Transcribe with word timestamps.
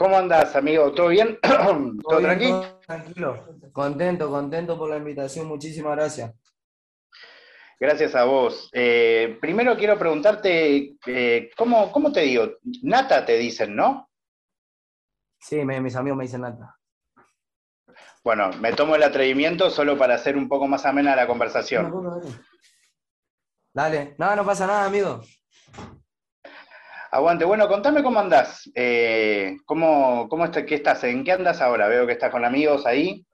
¿Cómo 0.00 0.16
andas, 0.16 0.56
amigo? 0.56 0.92
¿Todo 0.92 1.08
bien? 1.08 1.38
¿Todo, 1.42 2.20
tranquilo? 2.22 2.80
tranquilo. 2.86 3.44
Contento, 3.70 4.30
contento 4.30 4.78
por 4.78 4.88
la 4.88 4.96
invitación. 4.96 5.46
Muchísimas 5.46 5.94
gracias. 5.94 6.34
Gracias 7.78 8.14
a 8.14 8.24
vos. 8.24 8.70
Eh, 8.72 9.36
primero 9.42 9.76
quiero 9.76 9.98
preguntarte, 9.98 10.96
eh, 11.04 11.50
¿cómo, 11.54 12.12
te 12.14 12.20
digo? 12.22 12.48
Nata 12.82 13.26
te 13.26 13.36
dicen, 13.36 13.76
¿no? 13.76 14.08
Sí, 15.38 15.62
mis 15.66 15.96
amigos 15.96 16.16
me 16.16 16.24
dicen 16.24 16.40
Nata. 16.40 16.78
Bueno, 18.24 18.48
me 18.58 18.72
tomo 18.72 18.96
el 18.96 19.02
atrevimiento 19.02 19.68
solo 19.68 19.98
para 19.98 20.14
hacer 20.14 20.34
un 20.34 20.48
poco 20.48 20.66
más 20.66 20.86
amena 20.86 21.14
la 21.14 21.26
conversación. 21.26 21.92
Dale, 23.74 24.14
no, 24.16 24.34
no 24.34 24.46
pasa 24.46 24.66
nada, 24.66 24.86
amigo. 24.86 25.20
Aguante. 27.12 27.44
Bueno, 27.44 27.66
contame 27.66 28.02
cómo 28.02 28.20
andás. 28.20 28.70
Eh, 28.74 29.56
¿Cómo, 29.64 30.28
cómo 30.28 30.48
qué 30.50 30.76
estás? 30.76 31.02
¿En 31.04 31.24
qué 31.24 31.32
andas 31.32 31.60
ahora? 31.60 31.88
Veo 31.88 32.06
que 32.06 32.12
estás 32.12 32.30
con 32.30 32.44
amigos 32.44 32.86
ahí. 32.86 33.26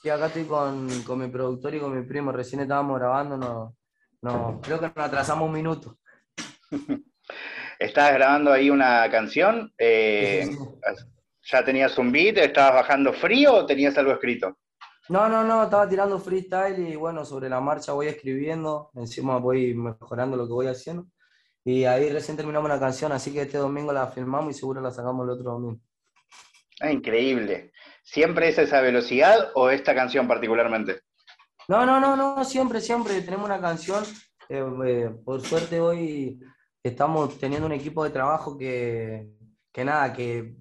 Sí, 0.00 0.08
acá 0.08 0.26
estoy 0.26 0.44
con, 0.44 0.86
mi 0.86 1.28
productor 1.28 1.74
y 1.74 1.80
con 1.80 1.94
mi 1.94 2.06
primo. 2.06 2.32
Recién 2.32 2.62
estábamos 2.62 2.98
grabando, 2.98 3.36
no, 3.36 3.76
no, 4.22 4.60
creo 4.62 4.80
que 4.80 4.86
nos 4.86 5.06
atrasamos 5.06 5.46
un 5.46 5.52
minuto. 5.52 5.98
¿Estás 7.78 8.14
grabando 8.14 8.52
ahí 8.52 8.70
una 8.70 9.10
canción? 9.10 9.70
Eh, 9.76 10.48
¿Ya 11.42 11.64
tenías 11.64 11.98
un 11.98 12.12
beat? 12.12 12.38
¿Estabas 12.38 12.74
bajando 12.74 13.12
frío 13.12 13.54
o 13.54 13.66
tenías 13.66 13.98
algo 13.98 14.12
escrito? 14.12 14.56
No, 15.10 15.28
no, 15.28 15.44
no, 15.44 15.64
estaba 15.64 15.86
tirando 15.86 16.18
freestyle 16.18 16.78
y 16.78 16.96
bueno, 16.96 17.24
sobre 17.26 17.50
la 17.50 17.60
marcha 17.60 17.92
voy 17.92 18.06
escribiendo, 18.06 18.90
encima 18.94 19.38
voy 19.38 19.74
mejorando 19.74 20.36
lo 20.36 20.46
que 20.46 20.52
voy 20.52 20.66
haciendo. 20.68 21.06
Y 21.64 21.84
ahí 21.84 22.10
recién 22.10 22.36
terminamos 22.36 22.70
la 22.70 22.80
canción, 22.80 23.12
así 23.12 23.32
que 23.32 23.42
este 23.42 23.58
domingo 23.58 23.92
la 23.92 24.06
filmamos 24.06 24.54
y 24.54 24.58
seguro 24.58 24.80
la 24.80 24.90
sacamos 24.90 25.24
el 25.24 25.30
otro 25.30 25.52
domingo. 25.52 25.80
Ah, 26.80 26.90
increíble. 26.90 27.72
¿Siempre 28.02 28.48
es 28.48 28.58
esa 28.58 28.80
velocidad 28.80 29.50
o 29.54 29.68
esta 29.68 29.94
canción 29.94 30.26
particularmente? 30.26 31.02
No, 31.68 31.84
no, 31.84 32.00
no, 32.00 32.16
no, 32.16 32.44
siempre, 32.44 32.80
siempre 32.80 33.20
tenemos 33.20 33.46
una 33.46 33.60
canción. 33.60 34.02
Eh, 34.48 34.64
eh, 34.86 35.10
por 35.24 35.42
suerte 35.42 35.80
hoy 35.80 36.40
estamos 36.82 37.38
teniendo 37.38 37.66
un 37.66 37.72
equipo 37.72 38.02
de 38.02 38.10
trabajo 38.10 38.56
que, 38.56 39.28
que 39.70 39.84
nada, 39.84 40.12
que 40.12 40.56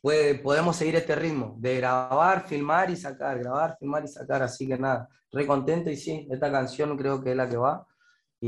puede, 0.00 0.36
podemos 0.36 0.76
seguir 0.76 0.94
este 0.94 1.16
ritmo 1.16 1.56
de 1.58 1.76
grabar, 1.78 2.46
filmar 2.46 2.88
y 2.90 2.96
sacar, 2.96 3.38
grabar, 3.40 3.76
filmar 3.78 4.04
y 4.04 4.08
sacar, 4.08 4.42
así 4.42 4.66
que 4.68 4.78
nada, 4.78 5.08
re 5.32 5.46
contento 5.46 5.90
y 5.90 5.96
sí, 5.96 6.26
esta 6.30 6.50
canción 6.50 6.96
creo 6.96 7.22
que 7.22 7.32
es 7.32 7.36
la 7.36 7.48
que 7.48 7.56
va 7.56 7.84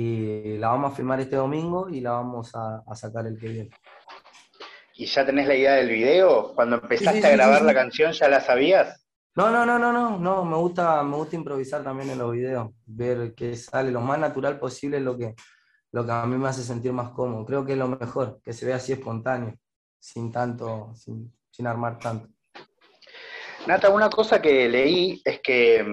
y 0.01 0.59
la 0.59 0.69
vamos 0.69 0.93
a 0.93 0.95
filmar 0.95 1.19
este 1.19 1.35
domingo 1.35 1.89
y 1.89 2.01
la 2.01 2.13
vamos 2.13 2.53
a, 2.55 2.95
sacar 2.95 3.27
el 3.27 3.37
que 3.37 3.49
viene. 3.49 3.71
¿Y 4.95 5.07
ya 5.07 5.27
tenés 5.27 5.49
la 5.49 5.57
idea 5.57 5.73
del 5.73 5.89
video? 5.89 6.55
Cuando 6.55 6.77
empezaste 6.77 7.27
a 7.27 7.31
grabar 7.31 7.63
la 7.63 7.75
canción, 7.75 8.13
¿ya 8.13 8.29
la 8.29 8.41
sabías? 8.41 9.05
No, 9.35 9.51
no, 9.51 9.67
no, 9.67 9.77
no, 9.77 9.93
no, 9.93 10.17
no, 10.17 10.45
me 10.45 10.57
gusta, 10.57 11.03
me 11.03 11.17
gusta 11.17 11.35
improvisar 11.35 11.83
también 11.83 12.11
en 12.11 12.19
los 12.19 12.31
videos, 12.31 12.71
ver 12.87 13.35
que 13.35 13.57
sale 13.57 13.91
lo 13.91 14.01
más 14.01 14.21
natural 14.21 14.61
posible 14.61 14.99
es 14.99 15.03
lo 15.03 15.19
que, 15.19 15.35
lo 15.91 16.07
que 16.07 16.13
a 16.13 16.27
mí 16.27 16.37
me 16.37 16.49
hace 16.49 16.63
sentir 16.63 16.93
más 16.93 17.11
cómodo. 17.11 17.45
Creo 17.45 17.65
que 17.65 17.73
es 17.73 17.79
lo 17.79 17.89
mejor, 17.89 18.41
que 18.45 18.53
se 18.53 18.67
vea 18.67 18.77
así 18.77 18.93
espontáneo, 18.93 19.57
sin 19.99 20.31
tanto, 20.31 20.93
sin, 20.95 21.33
sin 21.51 21.67
armar 21.67 21.99
tanto. 21.99 22.29
Nata, 23.67 23.91
una 23.91 24.09
cosa 24.09 24.41
que 24.41 24.69
leí 24.69 25.21
es 25.25 25.41
que, 25.41 25.85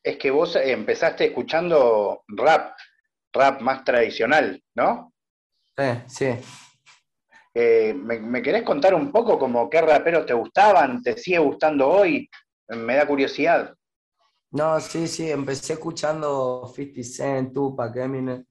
es 0.00 0.16
que 0.16 0.30
vos 0.30 0.54
empezaste 0.54 1.24
escuchando 1.24 2.22
rap 2.28 2.74
rap 3.32 3.60
más 3.60 3.84
tradicional, 3.84 4.62
¿no? 4.74 5.12
Sí, 5.76 5.84
sí. 6.06 6.26
Eh, 7.54 7.92
¿me, 7.94 8.42
querés 8.42 8.62
contar 8.62 8.94
un 8.94 9.12
poco 9.12 9.38
como 9.38 9.68
qué 9.68 9.80
raperos 9.80 10.26
te 10.26 10.32
gustaban? 10.32 11.02
¿Te 11.02 11.16
sigue 11.16 11.38
gustando 11.38 11.88
hoy? 11.88 12.28
Me 12.68 12.96
da 12.96 13.06
curiosidad. 13.06 13.74
No, 14.50 14.80
sí, 14.80 15.06
sí, 15.08 15.30
empecé 15.30 15.74
escuchando 15.74 16.70
50 16.74 17.02
Cent, 17.02 17.54
Tupac, 17.54 17.96
Eminem, 17.96 18.44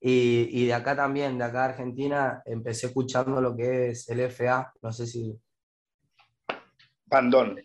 y, 0.00 0.62
y 0.62 0.66
de 0.66 0.74
acá 0.74 0.94
también, 0.94 1.36
de 1.36 1.44
acá 1.44 1.62
de 1.62 1.68
Argentina, 1.70 2.42
empecé 2.44 2.86
escuchando 2.86 3.40
lo 3.40 3.56
que 3.56 3.90
es 3.90 4.08
el 4.08 4.20
FA, 4.30 4.72
no 4.82 4.92
sé 4.92 5.06
si... 5.06 5.36
Pandón. 7.08 7.60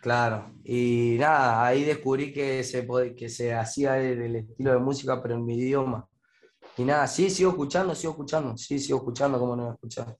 Claro, 0.00 0.52
y 0.64 1.16
nada, 1.18 1.66
ahí 1.66 1.84
descubrí 1.84 2.32
que 2.32 2.62
se, 2.62 2.86
que 3.16 3.28
se 3.28 3.54
hacía 3.54 3.98
el 3.98 4.36
estilo 4.36 4.72
de 4.72 4.78
música, 4.78 5.20
pero 5.20 5.34
en 5.34 5.44
mi 5.44 5.56
idioma. 5.56 6.08
Y 6.78 6.84
nada, 6.84 7.06
sí, 7.06 7.30
sigo 7.30 7.50
escuchando, 7.50 7.94
sigo 7.94 8.12
escuchando, 8.12 8.56
sí, 8.56 8.78
sigo 8.78 8.98
escuchando, 8.98 9.38
como 9.38 9.56
no 9.56 9.62
voy 9.62 9.70
a 9.70 9.74
escuchar? 9.74 10.16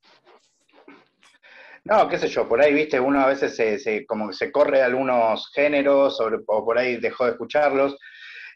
No, 1.84 2.09
qué 2.09 2.19
sé 2.19 2.28
yo, 2.28 2.49
por 2.49 2.61
ahí, 2.61 2.72
viste, 2.72 2.99
uno 2.99 3.21
a 3.21 3.27
veces 3.27 3.55
se, 3.55 4.06
como 4.06 4.33
se 4.33 4.50
corre 4.50 4.83
algunos 4.83 5.53
géneros 5.55 6.21
o, 6.21 6.65
por 6.65 6.78
ahí 6.78 6.97
dejó 6.97 7.27
de 7.27 7.33
escucharlos, 7.33 7.97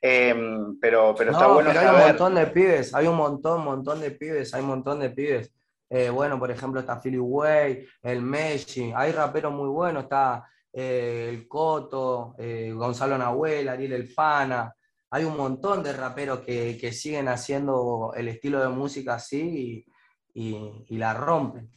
em, 0.01 0.79
pero, 0.81 1.15
pero 1.17 1.31
está 1.31 1.47
bueno 1.47 1.71
pero 1.71 1.81
hay 1.81 1.87
un 1.87 2.09
montón 2.09 2.35
de 2.35 2.47
pibes, 2.47 2.95
hay 2.95 3.07
un 3.07 3.17
montón, 3.17 3.65
montón 3.65 4.01
de 4.01 4.11
pibes, 4.11 4.55
hay 4.55 4.63
un 4.63 4.69
montón 4.69 5.01
de 5.01 5.11
pibes. 5.11 5.53
Eh, 5.89 6.09
bueno, 6.09 6.39
por 6.39 6.51
ejemplo, 6.51 6.81
está 6.81 7.01
Philly 7.01 7.19
Way, 7.19 7.87
el 8.03 8.23
Messi, 8.23 8.93
hay 8.95 9.13
raperos 9.13 9.53
muy 9.53 9.69
buenos, 9.69 10.05
está 10.05 10.49
eh, 10.73 11.27
el 11.29 11.47
Coto, 11.47 12.35
eh, 12.39 12.73
Gonzalo 12.73 13.19
Nahuel, 13.19 13.69
Ariel 13.69 13.93
El 13.93 14.15
Pana, 14.15 14.75
hay 15.11 15.25
un 15.25 15.37
montón 15.37 15.83
de 15.83 15.93
raperos 15.93 16.41
que, 16.41 16.93
siguen 16.93 17.29
haciendo 17.29 18.13
el 18.17 18.29
estilo 18.29 18.61
de 18.61 18.69
música 18.69 19.15
así 19.15 19.85
y, 20.33 20.97
la 20.97 21.15
rompen. 21.15 21.69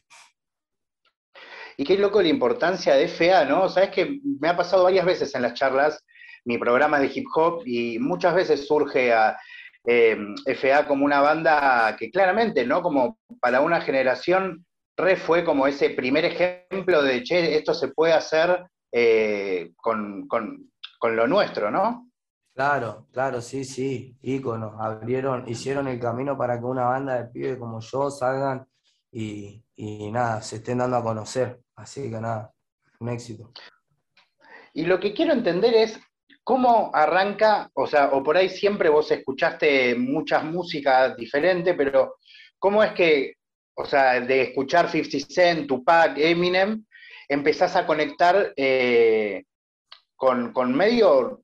Y 1.76 1.84
qué 1.84 1.98
loco 1.98 2.22
la 2.22 2.28
importancia 2.28 2.94
de 2.94 3.08
FA, 3.08 3.46
¿no? 3.46 3.68
Sabes 3.68 3.90
que 3.90 4.20
me 4.40 4.50
ha 4.50 4.56
pasado 4.56 4.84
varias 4.84 5.06
veces 5.06 5.34
en 5.34 5.42
las 5.42 5.56
charlas, 5.56 6.06
mi 6.46 6.60
programa 6.60 7.00
de 7.00 7.12
hip 7.14 7.26
hop, 7.34 7.64
y 7.66 7.98
muchas 7.98 8.36
veces 8.36 8.68
surge 8.68 9.12
a 9.12 9.36
eh, 9.86 10.16
FA 10.56 10.86
como 10.86 11.04
una 11.04 11.22
banda 11.22 11.96
que 11.98 12.12
claramente, 12.12 12.66
¿no? 12.68 12.84
Como 12.84 13.18
para 13.42 13.62
una 13.62 13.82
generación, 13.82 14.64
re 14.96 15.16
fue 15.16 15.44
como 15.44 15.66
ese 15.66 15.90
primer 15.90 16.26
ejemplo 16.26 17.02
de, 17.02 17.24
che, 17.24 17.56
esto 17.56 17.74
se 17.74 17.88
puede 17.88 18.14
hacer 18.14 18.64
eh, 18.92 19.72
con, 19.78 20.28
con 20.28 21.16
lo 21.16 21.28
nuestro, 21.28 21.72
¿no? 21.72 22.13
Claro, 22.54 23.08
claro, 23.12 23.42
sí, 23.42 23.66
sí, 23.66 24.16
íconos, 24.22 24.76
abrieron, 24.80 25.50
hicieron 25.50 25.88
el 25.88 26.00
camino 26.00 26.38
para 26.38 26.60
que 26.60 26.66
una 26.66 26.86
banda 26.86 27.16
de 27.16 27.30
pibes 27.32 27.58
como 27.58 27.80
yo 27.80 28.12
salgan 28.12 28.68
y, 29.12 29.64
nada, 30.12 30.40
se 30.44 30.58
estén 30.58 30.78
dando 30.78 30.98
a 30.98 31.04
conocer. 31.04 31.60
Así 31.76 32.12
que 32.12 32.20
nada, 32.22 32.54
un 33.00 33.10
éxito. 33.10 33.52
Y 34.74 34.86
lo 34.86 35.00
que 35.00 35.14
quiero 35.14 35.34
entender 35.34 35.74
es 35.74 36.00
cómo 36.44 36.92
arranca, 36.94 37.72
o 37.74 37.88
sea, 37.88 38.10
o 38.12 38.22
por 38.22 38.38
ahí 38.38 38.50
siempre 38.50 38.90
vos 38.90 39.10
escuchaste 39.10 39.96
muchas 39.96 40.44
músicas 40.44 41.16
diferentes, 41.16 41.76
pero 41.76 42.18
cómo 42.60 42.84
es 42.84 42.92
que, 42.94 43.34
o 43.76 43.86
sea, 43.86 44.20
de 44.20 44.42
escuchar 44.44 44.92
50 44.92 45.26
Cent, 45.28 45.68
Tupac, 45.68 46.18
Eminem, 46.20 46.86
empezás 47.28 47.76
a 47.76 47.88
conectar 47.88 48.54
eh, 48.56 49.44
con, 50.16 50.54
con 50.54 50.76
medio 50.76 51.43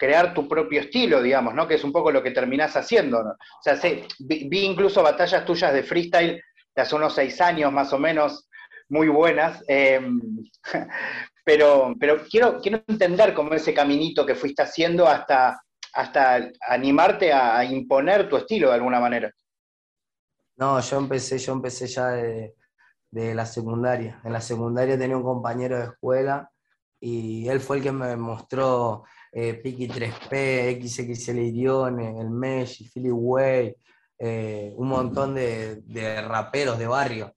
crear 0.00 0.32
tu 0.32 0.48
propio 0.48 0.80
estilo, 0.80 1.20
digamos, 1.20 1.54
¿no? 1.54 1.68
Que 1.68 1.74
es 1.74 1.84
un 1.84 1.92
poco 1.92 2.10
lo 2.10 2.22
que 2.22 2.30
terminás 2.30 2.74
haciendo. 2.74 3.18
O 3.18 3.62
sea, 3.62 3.78
vi, 4.18 4.64
incluso 4.64 5.02
batallas 5.02 5.44
tuyas 5.44 5.74
de 5.74 5.82
freestyle 5.82 6.42
de 6.74 6.82
hace 6.82 6.96
unos 6.96 7.14
seis 7.14 7.38
años 7.42 7.70
más 7.70 7.92
o 7.92 7.98
menos, 7.98 8.48
muy 8.88 9.08
buenas, 9.08 9.62
em, 9.68 10.18
pero, 11.44 11.94
pero 12.00 12.24
quiero, 12.30 12.58
quiero 12.62 12.82
entender 12.88 13.34
cómo 13.34 13.52
ese 13.52 13.74
caminito 13.74 14.24
que 14.24 14.34
fuiste 14.34 14.62
haciendo 14.62 15.06
hasta, 15.06 15.60
hasta 15.92 16.50
animarte 16.66 17.30
a, 17.30 17.62
imponer 17.62 18.26
tu 18.26 18.38
estilo 18.38 18.68
de 18.68 18.76
alguna 18.76 19.00
manera. 19.00 19.30
No, 20.56 20.80
yo 20.80 20.96
empecé, 20.96 21.36
yo 21.36 21.52
empecé 21.52 21.86
ya 21.86 22.08
de, 22.12 22.54
de 23.10 23.34
la 23.34 23.44
secundaria. 23.44 24.18
En 24.24 24.32
la 24.32 24.40
secundaria 24.40 24.98
tenía 24.98 25.18
un 25.18 25.24
compañero 25.24 25.76
de 25.76 25.84
escuela 25.84 26.50
y 26.98 27.46
él 27.48 27.60
fue 27.60 27.76
el 27.76 27.82
que 27.82 27.92
me 27.92 28.16
mostró 28.16 29.04
eh, 29.32 29.54
Piki 29.54 29.88
3P, 29.88 30.82
XXL 30.82 31.38
Irione, 31.38 32.20
el 32.20 32.30
Mesh, 32.30 32.90
Philly 32.92 33.10
Way, 33.10 33.76
eh, 34.18 34.72
un 34.76 34.88
montón 34.88 35.34
de, 35.34 35.82
raperos 36.26 36.78
de 36.78 36.86
barrio. 36.86 37.34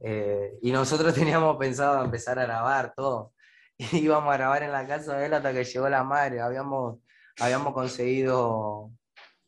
Eh, 0.00 0.58
y 0.62 0.72
nosotros 0.72 1.14
teníamos 1.14 1.56
pensado 1.56 2.04
empezar 2.04 2.38
a 2.38 2.44
grabar 2.44 2.92
todo. 2.94 3.32
Íbamos 3.92 4.32
a 4.32 4.36
grabar 4.36 4.62
en 4.62 4.72
la 4.72 4.86
casa 4.86 5.16
de 5.16 5.26
él 5.26 5.34
hasta 5.34 5.52
que 5.52 5.64
llegó 5.64 5.88
la 5.88 6.04
madre. 6.04 6.40
Habíamos, 6.40 6.98
habíamos 7.40 7.72
conseguido 7.72 8.90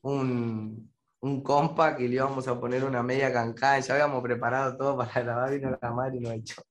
un, 0.03 0.93
un 1.21 1.43
compact 1.43 2.01
y 2.01 2.09
le 2.09 2.17
íbamos 2.17 2.49
a 2.49 2.59
poner 2.59 2.85
una 2.85 3.03
media 3.03 3.33
cancada. 3.33 3.79
Ya 3.81 3.95
habíamos 3.95 4.23
preparado 4.23 4.77
todo 4.77 4.97
para 4.97 5.23
grabar, 5.23 5.51
vino 5.53 5.79
la 5.81 5.93
madre 5.93 6.17
y 6.17 6.21
nos 6.21 6.33
echó. 6.33 6.63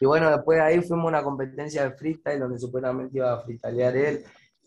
Y 0.00 0.06
bueno, 0.06 0.30
después 0.30 0.58
de 0.58 0.64
ahí 0.64 0.80
fuimos 0.80 1.06
a 1.06 1.08
una 1.08 1.22
competencia 1.22 1.84
de 1.84 1.96
freestyle 1.96 2.40
donde 2.40 2.58
supuestamente 2.58 3.18
iba 3.18 3.32
a 3.32 3.40
freestylear 3.42 3.96
él 3.96 4.24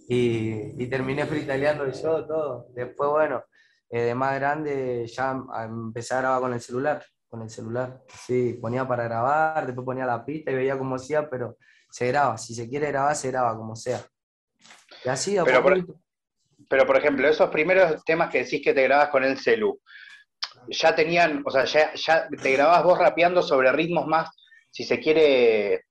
y, 0.08 0.84
y 0.84 0.88
terminé 0.88 1.26
freestyleando 1.26 1.90
yo 1.92 2.26
todo. 2.26 2.68
Después, 2.74 3.10
bueno, 3.10 3.44
eh, 3.90 4.02
de 4.04 4.16
más 4.16 4.36
grande 4.36 5.06
ya 5.08 5.38
empecé 5.66 6.14
a 6.14 6.20
grabar 6.20 6.42
con 6.42 6.54
el 6.54 6.62
celular. 6.62 7.04
con 7.28 7.42
el 7.42 7.50
celular. 7.50 8.02
Sí, 8.26 8.58
ponía 8.62 8.88
para 8.88 9.04
grabar, 9.06 9.66
después 9.66 9.86
ponía 9.86 10.06
la 10.06 10.24
pista 10.24 10.52
y 10.52 10.56
veía 10.56 10.78
cómo 10.78 10.96
hacía, 10.96 11.30
pero 11.30 11.58
se 11.90 12.08
graba. 12.08 12.38
Si 12.38 12.54
se 12.54 12.70
quiere 12.70 12.88
grabar, 12.88 13.16
se 13.16 13.32
graba, 13.32 13.56
como 13.56 13.76
sea. 13.76 14.02
Y 15.06 15.10
así, 15.10 15.38
a 15.38 15.44
pero, 15.44 15.64
por, 15.64 15.86
pero 16.70 16.86
por 16.86 16.98
ejemplo, 16.98 17.28
esos 17.28 17.50
primeros 17.50 18.04
temas 18.04 18.30
que 18.30 18.44
decís 18.44 18.62
que 18.64 18.74
te 18.74 18.84
grabas 18.84 19.10
con 19.10 19.24
el 19.24 19.38
celu, 19.38 19.80
ya 20.70 20.94
tenían, 20.96 21.42
o 21.46 21.52
sea, 21.52 21.66
ya, 21.66 21.94
ya 21.94 22.28
te 22.28 22.52
grababas 22.52 22.84
vos 22.84 23.00
rapeando 23.00 23.42
sobre 23.42 23.72
ritmos 23.72 24.06
más, 24.08 24.30
si 24.72 24.84
se 24.84 25.00
quiere, 25.00 25.86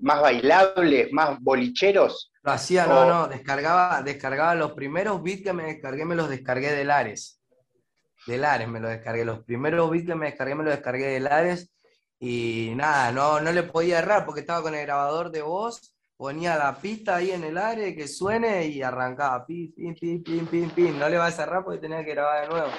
más 0.00 0.20
bailables, 0.20 1.12
más 1.12 1.38
bolicheros. 1.40 2.32
Lo 2.42 2.52
hacía, 2.52 2.86
no, 2.86 3.06
no, 3.06 3.28
descargaba, 3.28 4.02
descargaba 4.02 4.54
los 4.54 4.72
primeros 4.72 5.22
beats 5.22 5.42
que 5.42 5.52
me 5.52 5.64
descargué, 5.64 6.04
me 6.04 6.14
los 6.14 6.28
descargué 6.28 6.72
de 6.72 6.84
Lares. 6.84 7.40
De 8.26 8.38
Lares 8.38 8.68
me 8.68 8.80
los 8.80 8.90
descargué. 8.90 9.24
Los 9.24 9.44
primeros 9.44 9.90
beats 9.90 10.06
que 10.06 10.14
me 10.14 10.26
descargué, 10.26 10.54
me 10.54 10.64
los 10.64 10.74
descargué 10.74 11.06
de 11.06 11.20
Lares. 11.20 11.70
Y 12.18 12.72
nada, 12.74 13.12
no, 13.12 13.40
no 13.40 13.52
le 13.52 13.62
podía 13.64 13.98
errar 13.98 14.24
porque 14.24 14.40
estaba 14.40 14.62
con 14.62 14.74
el 14.74 14.86
grabador 14.86 15.30
de 15.30 15.42
voz, 15.42 15.94
ponía 16.16 16.56
la 16.56 16.76
pista 16.76 17.16
ahí 17.16 17.32
en 17.32 17.44
el 17.44 17.58
área 17.58 17.94
que 17.94 18.08
suene 18.08 18.66
y 18.66 18.82
arrancaba. 18.82 19.44
Pim, 19.44 19.72
pim, 19.74 19.94
pim, 19.94 20.22
pim, 20.22 20.46
pim, 20.46 20.70
pim. 20.70 20.98
No 20.98 21.08
le 21.08 21.18
va 21.18 21.26
a 21.26 21.32
cerrar 21.32 21.64
porque 21.64 21.80
tenía 21.80 22.04
que 22.04 22.14
grabar 22.14 22.42
de 22.42 22.48
nuevo. 22.48 22.70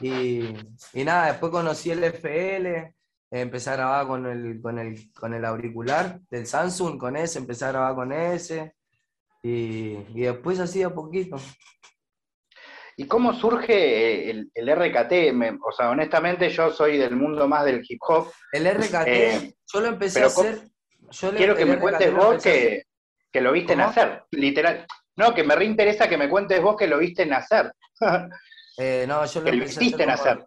Y, 0.00 1.00
y 1.00 1.04
nada, 1.04 1.26
después 1.28 1.52
conocí 1.52 1.90
el 1.90 2.04
FL, 2.04 2.94
empecé 3.30 3.70
a 3.70 3.76
grabar 3.76 4.06
con 4.06 4.26
el, 4.26 4.60
con 4.60 4.78
el, 4.78 5.12
con 5.12 5.34
el 5.34 5.44
auricular 5.44 6.20
del 6.30 6.46
Samsung, 6.46 6.98
con 6.98 7.16
ese, 7.16 7.38
empecé 7.38 7.64
a 7.64 7.72
grabar 7.72 7.94
con 7.94 8.12
ese. 8.12 8.74
Y, 9.42 9.98
y 10.14 10.22
después 10.22 10.58
así 10.60 10.82
a 10.82 10.90
poquito. 10.90 11.36
¿Y 12.98 13.06
cómo 13.06 13.34
surge 13.34 14.30
el, 14.30 14.50
el 14.54 14.74
RKT? 14.74 15.12
o 15.62 15.72
sea, 15.72 15.90
honestamente 15.90 16.48
yo 16.48 16.70
soy 16.70 16.96
del 16.96 17.14
mundo 17.14 17.46
más 17.46 17.64
del 17.64 17.84
hip 17.86 18.00
hop. 18.08 18.32
El 18.52 18.66
RKT, 18.70 19.06
eh, 19.06 19.54
yo 19.70 19.80
lo 19.80 19.88
empecé 19.88 20.22
a 20.22 20.26
hacer... 20.26 20.62
quiero 21.36 21.54
que 21.54 21.66
me 21.66 21.78
cuentes 21.78 22.14
vos 22.14 22.42
que, 22.42 22.84
que, 23.30 23.40
lo 23.42 23.52
viste 23.52 23.76
nacer, 23.76 24.24
literal. 24.30 24.86
No, 25.14 25.34
que 25.34 25.44
me 25.44 25.54
reinteresa 25.54 26.08
que 26.08 26.16
me 26.16 26.30
cuentes 26.30 26.60
vos 26.62 26.76
que 26.76 26.86
lo 26.86 26.98
viste 26.98 27.26
nacer. 27.26 27.70
eh, 28.78 29.04
no, 29.06 29.26
yo 29.26 29.40
lo 29.42 29.48
empecé 29.48 30.04
a 30.04 30.14
hacer. 30.14 30.46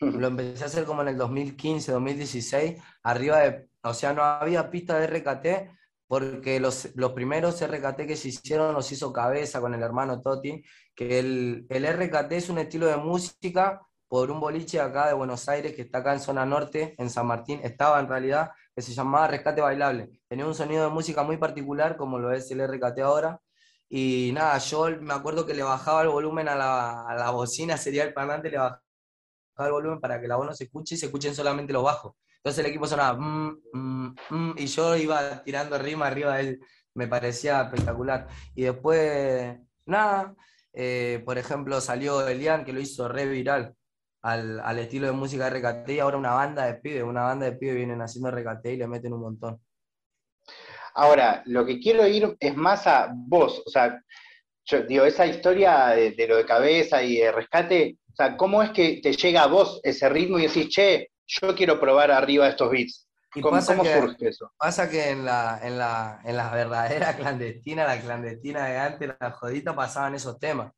Lo 0.00 0.26
empecé 0.26 0.64
a 0.64 0.66
hacer 0.66 0.84
como 0.84 1.02
en 1.02 1.08
el 1.08 1.16
2015, 1.16 1.92
2016, 1.92 2.82
arriba 3.02 3.38
de, 3.38 3.68
o 3.82 3.94
sea, 3.94 4.12
no 4.12 4.22
había 4.22 4.70
pista 4.70 4.98
de 4.98 5.06
RKT, 5.06 5.70
porque 6.06 6.60
los, 6.60 6.94
los, 6.96 7.12
primeros 7.12 7.62
RKT 7.64 8.06
que 8.06 8.16
se 8.16 8.28
hicieron 8.28 8.74
los 8.74 8.90
hizo 8.92 9.12
Cabeza 9.12 9.60
con 9.60 9.74
el 9.74 9.82
hermano 9.82 10.20
Toti, 10.20 10.62
que 10.94 11.18
el, 11.18 11.66
el, 11.70 11.86
RKT 11.86 12.32
es 12.32 12.48
un 12.50 12.58
estilo 12.58 12.86
de 12.86 12.96
música 12.96 13.80
por 14.08 14.30
un 14.30 14.40
boliche 14.40 14.80
acá 14.80 15.08
de 15.08 15.14
Buenos 15.14 15.48
Aires, 15.48 15.74
que 15.74 15.82
está 15.82 15.98
acá 15.98 16.12
en 16.12 16.20
zona 16.20 16.44
norte, 16.44 16.94
en 16.98 17.08
San 17.10 17.26
Martín, 17.26 17.60
estaba 17.62 17.98
en 18.00 18.08
realidad, 18.08 18.50
que 18.74 18.82
se 18.82 18.92
llamaba 18.92 19.28
Rescate 19.28 19.60
Bailable. 19.60 20.10
Tenía 20.28 20.46
un 20.46 20.54
sonido 20.54 20.84
de 20.84 20.90
música 20.90 21.22
muy 21.22 21.36
particular, 21.36 21.96
como 21.96 22.18
lo 22.18 22.32
es 22.32 22.50
el 22.50 22.60
RKT 22.60 22.98
ahora, 23.00 23.40
y 23.88 24.30
nada, 24.34 24.58
yo 24.58 24.88
me 25.00 25.14
acuerdo 25.14 25.46
que 25.46 25.54
le 25.54 25.62
bajaba 25.62 26.02
el 26.02 26.08
volumen 26.08 26.48
a 26.48 26.56
la, 26.56 27.06
a 27.08 27.14
la 27.14 27.30
bocina, 27.30 27.76
sería 27.78 28.04
el 28.04 28.14
parlante, 28.14 28.50
le 28.50 28.58
bajaba 28.58 28.83
el 29.58 29.72
volumen 29.72 30.00
para 30.00 30.20
que 30.20 30.28
la 30.28 30.36
voz 30.36 30.46
no 30.46 30.54
se 30.54 30.64
escuche 30.64 30.94
y 30.94 30.98
se 30.98 31.06
escuchen 31.06 31.34
solamente 31.34 31.72
los 31.72 31.84
bajos. 31.84 32.14
Entonces 32.36 32.64
el 32.64 32.70
equipo 32.70 32.86
sonaba 32.86 33.18
mm, 33.18 33.62
mm, 33.72 34.14
mm", 34.30 34.54
y 34.58 34.66
yo 34.66 34.96
iba 34.96 35.42
tirando 35.44 35.78
rima 35.78 36.06
arriba 36.06 36.36
de 36.36 36.40
él, 36.40 36.60
me 36.94 37.08
parecía 37.08 37.62
espectacular. 37.62 38.28
Y 38.54 38.64
después, 38.64 39.56
nada, 39.86 40.34
eh, 40.72 41.22
por 41.24 41.38
ejemplo, 41.38 41.80
salió 41.80 42.26
Elian, 42.26 42.64
que 42.64 42.72
lo 42.72 42.80
hizo 42.80 43.08
re 43.08 43.26
viral 43.26 43.74
al, 44.22 44.60
al 44.60 44.78
estilo 44.78 45.06
de 45.06 45.12
música 45.12 45.48
de 45.48 45.58
RKT, 45.58 45.90
y 45.90 46.00
ahora 46.00 46.18
una 46.18 46.34
banda 46.34 46.66
de 46.66 46.74
pibes, 46.74 47.02
una 47.02 47.22
banda 47.22 47.46
de 47.46 47.52
pibes 47.52 47.76
vienen 47.76 48.02
haciendo 48.02 48.30
RKT 48.30 48.66
y 48.66 48.76
le 48.76 48.88
meten 48.88 49.12
un 49.12 49.20
montón. 49.20 49.60
Ahora, 50.94 51.42
lo 51.46 51.64
que 51.64 51.80
quiero 51.80 52.06
ir 52.06 52.36
es 52.38 52.56
más 52.56 52.86
a 52.86 53.10
vos, 53.12 53.62
o 53.66 53.70
sea, 53.70 54.00
yo 54.66 54.82
digo, 54.82 55.04
esa 55.04 55.26
historia 55.26 55.88
de 55.88 56.26
lo 56.28 56.36
de 56.36 56.46
cabeza 56.46 57.02
y 57.02 57.16
de 57.16 57.32
rescate, 57.32 57.98
o 58.14 58.16
sea, 58.16 58.36
¿cómo 58.36 58.62
es 58.62 58.70
que 58.70 59.00
te 59.02 59.12
llega 59.12 59.42
a 59.42 59.48
vos 59.48 59.80
ese 59.82 60.08
ritmo 60.08 60.38
y 60.38 60.46
decís, 60.46 60.68
che, 60.68 61.10
yo 61.26 61.52
quiero 61.56 61.80
probar 61.80 62.12
arriba 62.12 62.48
estos 62.48 62.70
beats. 62.70 63.08
¿Cómo, 63.42 63.60
surge 63.60 64.28
eso? 64.28 64.52
Pasa 64.56 64.88
que 64.88 65.10
en 65.10 65.24
la, 65.24 65.58
en, 65.60 65.76
la, 65.76 66.20
en 66.22 66.36
la 66.36 66.50
verdadera 66.52 67.16
clandestina, 67.16 67.84
la 67.84 68.00
clandestina 68.00 68.66
de 68.66 68.78
antes, 68.78 69.10
la 69.18 69.32
jodita, 69.32 69.74
pasaban 69.74 70.14
esos 70.14 70.38
temas. 70.38 70.72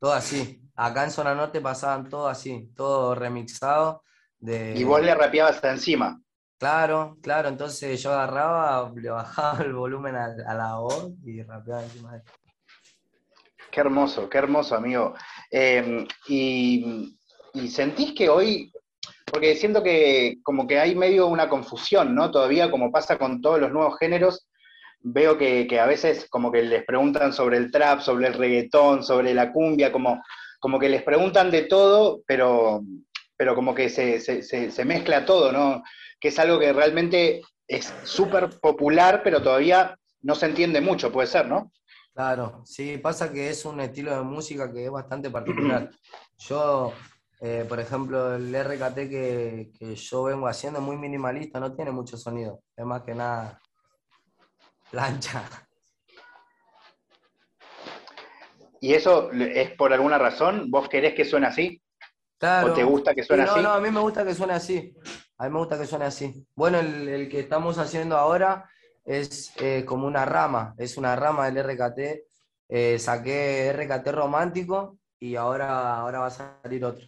Todo 0.00 0.12
así. 0.12 0.60
Acá 0.74 1.04
en 1.04 1.12
Zona 1.12 1.36
Norte 1.36 1.60
pasaban 1.60 2.08
todo 2.08 2.26
así, 2.26 2.72
todo 2.74 3.14
remixado. 3.14 4.02
De... 4.38 4.74
Y 4.76 4.82
vos 4.82 5.00
le 5.00 5.14
rapeabas 5.14 5.62
encima. 5.62 6.20
Claro, 6.58 7.16
claro. 7.22 7.48
Entonces 7.48 8.02
yo 8.02 8.12
agarraba, 8.12 8.90
le 8.96 9.10
bajaba 9.10 9.62
el 9.62 9.74
volumen 9.74 10.16
a, 10.16 10.54
la 10.54 10.74
voz 10.78 11.12
y 11.24 11.40
rapeaba 11.44 11.84
encima 11.84 12.14
de 12.14 12.22
Qué 13.70 13.80
hermoso, 13.80 14.28
qué 14.28 14.38
hermoso, 14.38 14.74
amigo. 14.74 15.14
Eh, 15.50 16.06
y, 16.28 17.16
sentís 17.68 18.12
que 18.14 18.28
hoy 18.28 18.72
porque 19.26 19.56
siento 19.56 19.82
que 19.82 20.38
como 20.42 20.66
que 20.66 20.78
hay 20.78 20.94
medio 20.94 21.26
una 21.26 21.48
confusión, 21.48 22.14
¿no? 22.14 22.30
Todavía 22.30 22.70
como 22.70 22.90
pasa 22.90 23.18
con 23.18 23.40
todos 23.40 23.60
los 23.60 23.72
nuevos 23.72 23.96
géneros, 23.98 24.48
veo 25.00 25.38
que, 25.38 25.66
a 25.80 25.86
veces 25.86 26.26
como 26.28 26.50
que 26.50 26.62
les 26.62 26.84
preguntan 26.84 27.32
sobre 27.32 27.56
el 27.56 27.70
trap, 27.70 28.00
sobre 28.00 28.26
el 28.28 28.34
reggaetón, 28.34 29.04
sobre 29.04 29.32
la 29.34 29.52
cumbia, 29.52 29.92
como, 29.92 30.22
como 30.58 30.78
que 30.78 30.88
les 30.88 31.02
preguntan 31.02 31.50
de 31.50 31.62
todo, 31.62 32.22
pero, 32.26 32.82
pero 33.36 33.54
como 33.54 33.74
que 33.74 33.88
se, 33.88 34.20
se 34.20 34.84
mezcla 34.84 35.24
todo, 35.24 35.52
¿no? 35.52 35.82
Que 36.18 36.28
es 36.28 36.38
algo 36.38 36.58
que 36.58 36.72
realmente 36.72 37.40
es 37.68 37.92
súper 38.04 38.50
popular, 38.60 39.22
pero 39.22 39.42
todavía 39.42 39.96
no 40.22 40.34
se 40.34 40.46
entiende 40.46 40.80
mucho, 40.80 41.12
puede 41.12 41.28
ser, 41.28 41.46
¿no? 41.46 41.70
Claro, 42.12 42.62
sí, 42.64 42.98
pasa 42.98 43.32
que 43.32 43.48
es 43.48 43.64
un 43.64 43.80
estilo 43.80 44.14
de 44.16 44.22
música 44.22 44.72
que 44.72 44.84
es 44.84 44.90
bastante 44.90 45.30
particular. 45.30 45.90
Yo 46.38 46.92
eh, 47.42 47.64
por 47.66 47.80
ejemplo, 47.80 48.34
el 48.34 48.54
RKT 48.54 48.94
que, 49.08 49.94
yo 49.96 50.24
vengo 50.24 50.46
haciendo 50.46 50.78
es 50.78 50.84
muy 50.84 50.98
minimalista, 50.98 51.58
no 51.58 51.74
tiene 51.74 51.90
mucho 51.90 52.18
sonido. 52.18 52.60
Es 52.76 52.84
más 52.84 53.02
que 53.02 53.14
nada 53.14 53.58
plancha. 54.90 55.42
¿Y 58.82 58.92
eso 58.92 59.30
es 59.32 59.70
por 59.72 59.92
alguna 59.92 60.18
razón? 60.18 60.70
¿Vos 60.70 60.88
querés 60.88 61.14
que 61.14 61.24
suene 61.24 61.46
así? 61.46 61.82
Claro. 62.38 62.72
¿O 62.72 62.74
te 62.74 62.84
gusta 62.84 63.14
que 63.14 63.22
suene 63.22 63.44
así? 63.44 63.60
No, 63.60 63.72
a 63.72 63.80
mí 63.80 63.90
me 63.90 64.00
gusta 64.00 64.24
que 64.24 64.34
suene 64.34 64.54
así. 64.54 64.94
A 65.38 65.44
mí 65.44 65.50
me 65.50 65.58
gusta 65.58 65.78
que 65.78 65.86
suene 65.86 66.04
así. 66.04 66.46
Bueno, 66.54 66.78
el, 66.78 67.28
que 67.30 67.40
estamos 67.40 67.78
haciendo 67.78 68.18
ahora 68.18 68.68
es 69.10 69.52
eh, 69.56 69.84
como 69.84 70.06
una 70.06 70.24
rama, 70.24 70.74
es 70.78 70.96
una 70.96 71.16
rama 71.16 71.50
del 71.50 71.64
RKT. 71.64 71.98
Eh, 72.68 72.96
saqué 73.00 73.72
RKT 73.72 74.06
romántico 74.12 74.98
y 75.18 75.34
ahora, 75.34 75.96
ahora 75.96 76.20
va 76.20 76.26
a 76.26 76.30
salir 76.30 76.84
otro. 76.84 77.04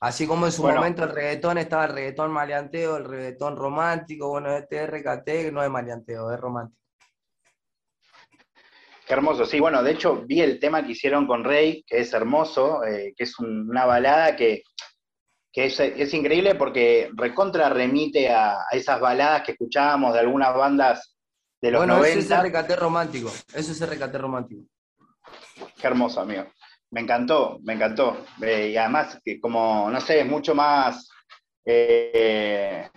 Así 0.00 0.26
como 0.26 0.46
en 0.46 0.52
su 0.52 0.62
momento 0.62 1.04
el 1.04 1.10
reggaetón 1.10 1.56
estaba 1.58 1.86
el 1.86 1.92
reggaetón 1.92 2.30
maleanteo, 2.30 2.98
el 2.98 3.04
reggaetón 3.04 3.56
romántico, 3.56 4.28
bueno, 4.28 4.54
este 4.54 4.86
RKT 4.86 5.50
no 5.50 5.62
es 5.62 5.70
maleanteo, 5.70 6.30
es 6.30 6.38
romántico. 6.38 6.78
Qué 9.06 9.14
hermoso, 9.14 9.44
sí, 9.46 9.60
bueno, 9.60 9.82
de 9.82 9.92
hecho 9.92 10.22
vi 10.26 10.42
el 10.42 10.60
tema 10.60 10.84
que 10.84 10.92
hicieron 10.92 11.26
con 11.26 11.42
Rey, 11.42 11.82
que 11.86 12.00
es 12.00 12.12
hermoso, 12.12 12.84
eh, 12.84 13.14
que 13.16 13.24
es 13.24 13.38
una 13.38 13.84
balada 13.84 14.36
que, 14.36 14.62
es, 15.54 16.14
increíble 16.14 16.54
porque 16.54 17.10
recontra 17.14 17.68
remite 17.68 18.30
a, 18.30 18.66
esas 18.70 19.00
baladas 19.00 19.42
que 19.42 19.52
escuchábamos 19.52 20.14
de 20.14 20.20
algunas 20.20 20.54
bandas 20.54 21.16
de 21.60 21.70
los 21.70 21.80
bueno, 21.80 21.96
90. 21.98 22.18
Eso 22.18 22.34
es 22.34 22.42
RKT 22.42 22.78
romántico, 22.78 23.32
eso 23.54 23.72
es 23.72 23.86
RKT 23.86 24.14
romántico. 24.16 24.62
Qué 25.80 25.86
hermoso, 25.86 26.20
amigo. 26.20 26.46
Me 26.90 27.00
encantó, 27.02 27.58
me 27.62 27.74
encantó. 27.74 28.26
Eh, 28.42 28.70
y 28.72 28.76
además, 28.76 29.18
que 29.24 29.40
como, 29.40 29.90
no 29.90 30.00
sé, 30.00 30.20
es 30.20 30.26
mucho 30.26 30.54
más, 30.54 31.08
eh, 31.64 32.88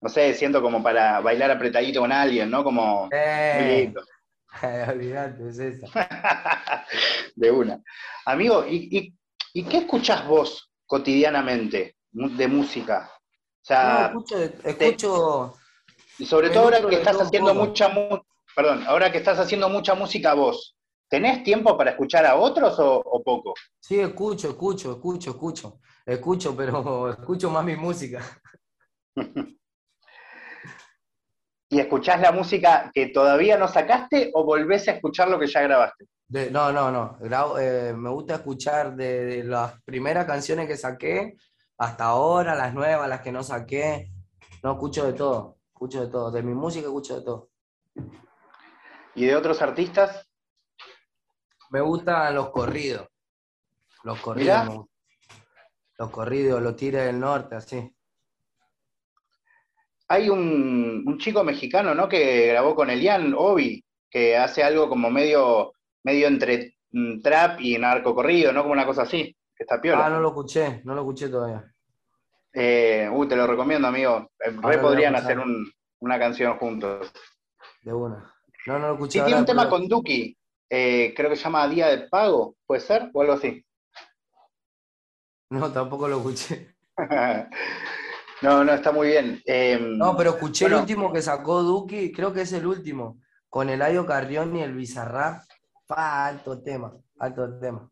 no 0.00 0.08
sé, 0.08 0.34
siento 0.34 0.60
como 0.60 0.82
para 0.82 1.20
bailar 1.20 1.50
apretadito 1.50 2.00
con 2.00 2.12
alguien, 2.12 2.50
¿no? 2.50 2.62
Como... 2.62 3.08
Eh, 3.12 3.92
olvidate, 4.88 5.48
es 5.48 5.58
eso. 5.58 5.86
de 7.36 7.50
una. 7.50 7.80
Amigo, 8.26 8.64
¿y, 8.68 9.14
qué 9.54 9.78
escuchás 9.78 10.26
vos 10.26 10.71
cotidianamente 10.92 11.96
de 12.10 12.48
música? 12.48 13.10
O 13.14 13.64
sea, 13.64 14.12
escucho, 14.62 15.54
y 16.18 16.26
sobre 16.26 16.50
todo 16.50 16.64
ahora 16.64 16.86
que 16.86 16.96
estás 16.96 17.18
haciendo 17.18 17.54
mucha 17.54 17.90
perdón, 18.54 18.84
ahora 18.86 19.10
que 19.10 19.16
estás 19.16 19.38
haciendo 19.38 19.70
mucha 19.70 19.94
música 19.94 20.34
vos, 20.34 20.76
¿Tenés 21.08 21.42
tiempo 21.44 21.76
para 21.76 21.90
escuchar 21.90 22.24
a 22.24 22.36
otros 22.36 22.74
o, 22.78 23.22
poco? 23.22 23.52
Sí, 23.78 24.00
escucho, 24.00 24.48
escucho, 24.48 24.92
escucho, 24.92 25.30
escucho. 25.32 25.80
Escucho, 26.06 26.56
pero 26.56 27.10
escucho 27.20 27.50
más 27.50 27.62
mi 27.62 27.76
música. 27.76 28.22
¿Y 31.68 31.80
escuchás 31.80 32.18
la 32.18 32.32
música 32.32 32.90
que 32.94 33.08
todavía 33.08 33.58
no 33.58 33.68
sacaste 33.68 34.30
o 34.32 34.44
volvés 34.44 34.88
a 34.88 34.92
escuchar 34.92 35.28
lo 35.28 35.38
que 35.38 35.48
ya 35.48 35.60
grabaste? 35.60 36.06
No, 36.50 36.72
no, 36.72 36.90
no. 36.90 37.58
Eh, 37.58 37.92
me 37.94 38.10
gusta 38.10 38.36
escuchar 38.36 38.96
de, 38.96 39.44
las 39.44 39.80
primeras 39.82 40.26
canciones 40.26 40.66
que 40.66 40.76
saqué 40.76 41.36
hasta 41.78 42.04
ahora, 42.04 42.54
las 42.54 42.72
nuevas, 42.74 43.08
las 43.08 43.20
que 43.20 43.32
no 43.32 43.42
saqué. 43.42 44.10
No, 44.62 44.72
escucho 44.72 45.04
de 45.04 45.12
todo, 45.12 45.58
escucho 45.72 46.00
de 46.00 46.10
todo. 46.10 46.30
De 46.30 46.42
mi 46.42 46.54
música 46.54 46.86
escucho 46.86 47.18
de 47.18 47.24
todo. 47.24 47.50
¿Y 49.14 49.26
de 49.26 49.36
otros 49.36 49.60
artistas? 49.60 50.26
Me 51.70 51.80
gustan 51.80 52.34
los 52.34 52.50
corridos. 52.50 53.08
Los 54.04 54.20
corridos. 54.20 54.86
Los 55.98 56.10
corridos, 56.10 56.62
los 56.62 56.76
tires 56.76 57.06
del 57.06 57.20
norte, 57.20 57.56
así. 57.56 57.94
Hay 60.08 60.28
un, 60.28 61.16
chico 61.18 61.44
mexicano, 61.44 61.94
¿no? 61.94 62.08
Que 62.08 62.48
grabó 62.48 62.74
con 62.74 62.90
Elian, 62.90 63.34
Obi, 63.36 63.84
que 64.10 64.36
hace 64.36 64.62
algo 64.62 64.88
como 64.88 65.10
medio, 65.10 65.72
medio 66.04 66.28
entre 66.28 66.76
mm, 66.90 67.20
trap 67.20 67.60
y 67.60 67.78
narco 67.78 68.14
corrido, 68.14 68.52
¿no? 68.52 68.62
Como 68.62 68.72
una 68.72 68.86
cosa 68.86 69.02
así. 69.02 69.36
Que 69.54 69.64
está 69.64 69.80
piola. 69.80 70.06
Ah, 70.06 70.10
no 70.10 70.20
lo 70.20 70.28
escuché, 70.28 70.80
no 70.84 70.94
lo 70.94 71.02
escuché 71.02 71.28
todavía. 71.28 71.64
Eh, 72.52 73.08
uh, 73.10 73.26
te 73.26 73.36
lo 73.36 73.46
recomiendo, 73.46 73.88
amigo. 73.88 74.30
Eh, 74.38 74.50
re 74.60 74.78
podrían 74.78 75.14
hacer 75.14 75.38
una 76.00 76.18
canción 76.18 76.58
juntos. 76.58 77.12
De 77.82 77.92
una. 77.92 78.32
No, 78.66 78.78
no 78.78 78.88
lo 78.88 78.94
escuché. 78.94 79.20
Sí, 79.20 79.24
tiene 79.24 79.40
un 79.40 79.46
tema 79.46 79.68
con 79.68 79.88
Duki. 79.88 80.36
Eh, 80.74 81.12
creo 81.14 81.28
que 81.28 81.36
se 81.36 81.44
llama 81.44 81.68
Día 81.68 81.88
de 81.88 82.08
Pago, 82.08 82.56
¿puede 82.66 82.80
ser? 82.80 83.10
O 83.12 83.20
algo 83.20 83.34
así. 83.34 83.64
No, 85.50 85.70
tampoco 85.70 86.08
lo 86.08 86.16
escuché. 86.16 86.74
no, 88.42 88.64
no, 88.64 88.72
está 88.72 88.90
muy 88.90 89.08
bien. 89.08 89.42
Em, 89.44 89.98
no, 89.98 90.16
pero 90.16 90.30
escuché 90.30 90.64
el 90.66 90.74
último 90.74 91.12
que 91.12 91.20
sacó 91.20 91.62
Duki, 91.62 92.10
creo 92.10 92.32
que 92.32 92.42
es 92.42 92.52
el 92.54 92.66
último, 92.66 93.20
con 93.50 93.68
el 93.68 93.82
Ayo 93.82 94.06
Carrión 94.06 94.56
y 94.56 94.62
el 94.62 94.72
Bizarrap. 94.72 95.44
Alto 95.96 96.62
tema, 96.62 96.92
alto 97.18 97.58
tema. 97.58 97.90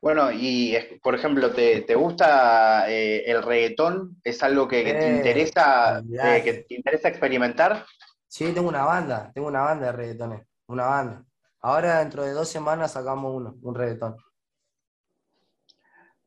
Bueno, 0.00 0.32
y 0.32 0.76
por 1.02 1.14
ejemplo, 1.14 1.52
¿te, 1.52 1.94
gusta 1.94 2.90
eh, 2.90 3.24
el 3.26 3.42
reggaetón? 3.42 4.18
¿Es 4.24 4.42
algo 4.42 4.66
que, 4.66 4.82
te 4.82 5.06
eh, 5.06 5.16
interesa, 5.16 6.02
que 6.42 6.64
te 6.66 6.74
interesa 6.74 7.08
experimentar? 7.08 7.84
Sí, 8.26 8.52
tengo 8.52 8.68
una 8.68 8.84
banda, 8.84 9.30
tengo 9.34 9.48
una 9.48 9.60
banda 9.60 9.86
de 9.86 9.92
reggaetones 9.92 10.46
una 10.70 10.86
banda. 10.86 11.24
Ahora 11.60 11.98
dentro 11.98 12.22
de 12.22 12.32
dos 12.32 12.48
semanas 12.48 12.92
sacamos 12.92 13.34
uno, 13.34 13.56
un 13.62 13.74
reggaetón. 13.74 14.16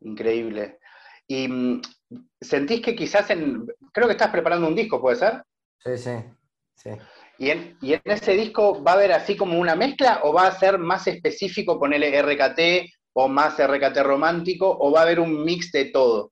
Increíble. 0.01 0.79
¿Y 1.27 1.47
mm, 1.47 1.81
sentís 2.39 2.81
que 2.81 2.95
quizás 2.95 3.29
en... 3.29 3.65
Creo 3.91 4.07
que 4.07 4.13
estás 4.13 4.29
preparando 4.29 4.67
un 4.67 4.75
disco, 4.75 5.01
¿puede 5.01 5.15
ser? 5.15 5.43
Sí, 5.79 5.97
sí, 5.97 6.11
sí. 6.75 6.89
¿Y 7.37 7.49
en, 7.49 7.77
¿Y 7.81 7.93
en, 7.93 8.01
ese 8.05 8.33
disco 8.33 8.83
va 8.83 8.91
a 8.91 8.95
haber 8.95 9.11
así 9.11 9.35
como 9.35 9.59
una 9.59 9.75
mezcla 9.75 10.21
o 10.23 10.33
va 10.33 10.47
a 10.47 10.59
ser 10.59 10.77
más 10.77 11.07
específico 11.07 11.79
ponerle 11.79 12.21
RKT 12.21 12.91
o 13.13 13.27
más 13.27 13.57
RKT 13.57 13.97
romántico 14.03 14.69
o 14.79 14.91
va 14.91 14.99
a 14.99 15.03
haber 15.03 15.19
un 15.19 15.43
mix 15.43 15.71
de 15.71 15.85
todo? 15.85 16.31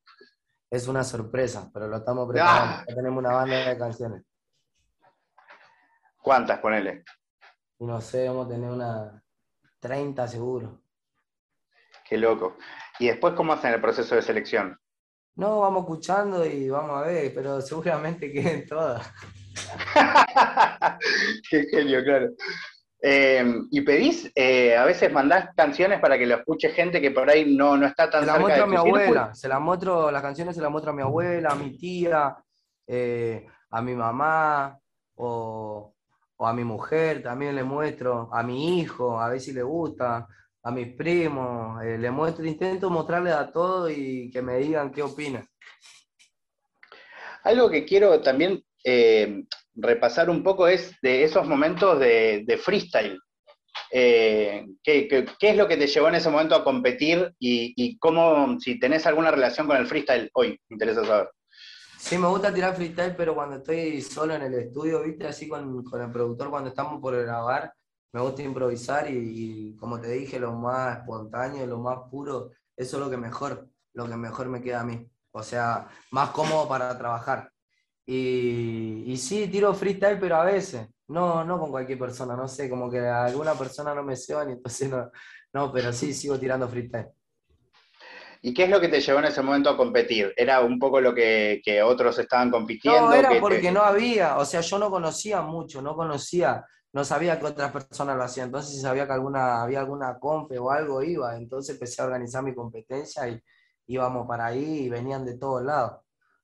Es 0.69 0.87
una 0.87 1.03
sorpresa, 1.03 1.69
pero 1.73 1.87
lo 1.87 1.97
estamos 1.97 2.29
preparando. 2.29 2.75
Ah. 2.77 2.85
tenemos 2.87 3.19
una 3.19 3.33
banda 3.33 3.69
de 3.69 3.77
canciones. 3.77 4.23
¿Cuántas, 6.21 6.59
ponele? 6.59 7.03
no 7.79 7.99
sé, 7.99 8.27
vamos 8.27 8.45
a 8.45 8.49
tener 8.49 8.69
una 8.69 9.23
30 9.79 10.27
seguro. 10.27 10.81
Qué 12.07 12.17
loco. 12.17 12.57
¿Y 12.99 13.07
después 13.07 13.33
cómo 13.33 13.53
hacen 13.53 13.73
el 13.73 13.81
proceso 13.81 14.15
de 14.15 14.21
selección? 14.21 14.79
No, 15.35 15.61
vamos 15.61 15.81
escuchando 15.81 16.45
y 16.45 16.69
vamos 16.69 17.01
a 17.01 17.07
ver, 17.07 17.33
pero 17.33 17.59
seguramente 17.61 18.31
queden 18.33 18.67
todas. 18.67 19.11
Qué 21.49 21.65
genio, 21.71 22.03
claro. 22.03 22.29
Eh, 23.03 23.43
y 23.71 23.81
pedís, 23.81 24.31
eh, 24.35 24.77
a 24.77 24.85
veces 24.85 25.11
mandás 25.11 25.49
canciones 25.55 25.99
para 25.99 26.19
que 26.19 26.27
lo 26.27 26.35
escuche 26.35 26.69
gente 26.69 27.01
que 27.01 27.09
por 27.09 27.27
ahí 27.31 27.55
no, 27.55 27.75
no 27.75 27.87
está 27.87 28.11
tan 28.11 28.21
se 28.21 28.27
la 28.27 28.37
muestro 28.37 28.63
a 28.63 28.67
mi 28.67 28.75
abuela, 28.75 29.33
se 29.33 29.47
la 29.47 29.59
muestro, 29.59 30.11
las 30.11 30.21
canciones 30.21 30.55
se 30.55 30.61
las 30.61 30.69
muestro 30.69 30.91
a 30.91 30.95
mi 30.95 31.01
abuela, 31.01 31.49
a 31.49 31.55
mi 31.55 31.75
tía, 31.75 32.37
eh, 32.85 33.47
a 33.71 33.81
mi 33.81 33.95
mamá, 33.95 34.77
o, 35.15 35.95
o 36.35 36.47
a 36.47 36.53
mi 36.53 36.63
mujer 36.63 37.23
también 37.23 37.55
le 37.55 37.63
muestro, 37.63 38.29
a 38.31 38.43
mi 38.43 38.79
hijo, 38.79 39.19
a 39.19 39.29
ver 39.29 39.39
si 39.39 39.51
le 39.51 39.63
gusta, 39.63 40.27
a 40.61 40.71
mis 40.71 40.95
primos, 40.95 41.83
le 41.83 42.11
muestro, 42.11 42.45
intento 42.45 42.91
mostrarles 42.91 43.33
a 43.33 43.51
todos 43.51 43.91
y 43.91 44.29
que 44.29 44.43
me 44.43 44.57
digan 44.57 44.91
qué 44.91 45.01
opinan. 45.01 45.47
Algo 47.43 47.67
que 47.67 47.83
quiero 47.83 48.21
también 48.21 48.63
eh, 48.83 49.43
repasar 49.75 50.29
un 50.29 50.43
poco 50.43 50.67
es 50.67 50.93
de 51.01 51.23
esos 51.23 51.47
momentos 51.47 51.99
de, 51.99 52.59
freestyle. 52.61 53.19
Eh, 53.91 54.65
¿qué, 54.83 55.25
es 55.39 55.57
lo 55.57 55.67
que 55.67 55.77
te 55.77 55.87
llevó 55.87 56.07
en 56.07 56.15
ese 56.15 56.29
momento 56.29 56.55
a 56.55 56.63
competir 56.63 57.33
y, 57.39 57.73
y, 57.75 57.97
cómo, 57.97 58.59
si 58.59 58.79
tenés 58.79 59.05
alguna 59.05 59.31
relación 59.31 59.67
con 59.67 59.77
el 59.77 59.87
freestyle 59.87 60.29
hoy? 60.33 60.59
Me 60.69 60.75
interesa 60.75 61.03
saber. 61.05 61.29
Sí, 62.01 62.17
me 62.17 62.27
gusta 62.27 62.51
tirar 62.51 62.75
freestyle, 62.75 63.15
pero 63.15 63.35
cuando 63.35 63.57
estoy 63.57 64.01
solo 64.01 64.33
en 64.33 64.41
el 64.41 64.55
estudio, 64.55 65.03
viste, 65.03 65.27
así 65.27 65.47
con, 65.47 65.85
el 65.93 66.11
productor, 66.11 66.49
cuando 66.49 66.69
estamos 66.69 66.99
por 66.99 67.15
grabar, 67.15 67.73
me 68.11 68.19
gusta 68.19 68.41
improvisar 68.41 69.09
y, 69.09 69.77
como 69.79 70.01
te 70.01 70.09
dije, 70.09 70.39
lo 70.39 70.51
más 70.53 70.97
espontáneo, 70.97 71.65
lo 71.67 71.77
más 71.77 71.99
puro, 72.09 72.49
eso 72.75 72.97
es 72.97 73.03
lo 73.03 73.09
que 73.09 73.17
mejor, 73.17 73.69
lo 73.93 74.09
que 74.09 74.17
mejor 74.17 74.47
me 74.47 74.61
queda 74.61 74.81
a 74.81 74.83
mí. 74.83 75.07
O 75.31 75.43
sea, 75.43 75.87
más 76.09 76.31
cómodo 76.31 76.67
para 76.67 76.97
trabajar. 76.97 77.51
Y, 78.05 79.03
y 79.07 79.17
sí, 79.17 79.47
tiro 79.47 79.73
freestyle, 79.73 80.19
pero 80.19 80.37
a 80.37 80.43
veces, 80.43 80.87
no, 81.07 81.43
no 81.43 81.59
con 81.59 81.71
cualquier 81.71 81.99
persona, 81.99 82.35
no 82.35 82.47
sé, 82.47 82.69
como 82.69 82.89
que 82.89 82.99
alguna 82.99 83.53
persona 83.53 83.93
no 83.93 84.03
me 84.03 84.15
se 84.15 84.33
y 84.33 84.51
entonces 84.51 84.89
no, 84.89 85.11
no, 85.53 85.71
pero 85.71 85.93
sí 85.93 86.13
sigo 86.13 86.39
tirando 86.39 86.67
freestyle. 86.67 87.09
¿Y 88.43 88.53
qué 88.53 88.63
es 88.63 88.69
lo 88.69 88.81
que 88.81 88.87
te 88.87 88.99
llevó 88.99 89.19
en 89.19 89.25
ese 89.25 89.43
momento 89.43 89.69
a 89.69 89.77
competir? 89.77 90.33
¿Era 90.35 90.61
un 90.61 90.79
poco 90.79 90.99
lo 90.99 91.13
que, 91.13 91.61
otros 91.85 92.17
estaban 92.17 92.49
compitiendo? 92.49 93.01
No, 93.01 93.13
era 93.13 93.29
porque 93.39 93.71
no 93.71 93.81
había, 93.81 94.37
o 94.37 94.45
sea, 94.45 94.61
yo 94.61 94.79
no 94.79 94.89
conocía 94.89 95.41
mucho, 95.41 95.81
no 95.81 95.95
conocía, 95.95 96.65
no 96.91 97.05
sabía 97.05 97.39
que 97.39 97.45
otras 97.45 97.71
personas 97.71 98.17
lo 98.17 98.23
hacían, 98.23 98.47
entonces 98.47 98.73
si 98.73 98.81
sabía 98.81 99.05
que 99.05 99.13
alguna, 99.13 99.61
había 99.61 99.81
alguna 99.81 100.17
compe 100.17 100.57
o 100.57 100.71
algo, 100.71 101.03
iba, 101.03 101.37
entonces 101.37 101.75
empecé 101.75 102.01
a 102.01 102.05
organizar 102.05 102.43
mi 102.43 102.55
competencia 102.55 103.27
y 103.27 103.39
íbamos 103.85 104.27
para 104.27 104.47
ahí 104.47 104.85
y 104.85 104.89
venían 104.89 105.23
de 105.23 105.37
todos 105.37 105.61
lados. 105.63 106.01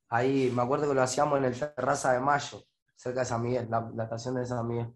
Ahí, 0.09 0.51
me 0.55 0.61
acuerdo 0.61 0.87
que 0.87 0.95
lo 0.95 1.01
hacíamos 1.01 1.39
en 1.39 1.45
el 1.45 1.59
Terraza 1.59 2.13
de 2.13 2.19
Mayo, 2.19 2.63
cerca 2.95 3.21
de 3.21 3.25
San 3.25 3.41
Miguel, 3.41 3.67
la, 3.69 3.89
la 3.93 4.03
estación 4.03 4.35
de 4.35 4.45
San 4.45 4.67
Miguel. 4.67 4.93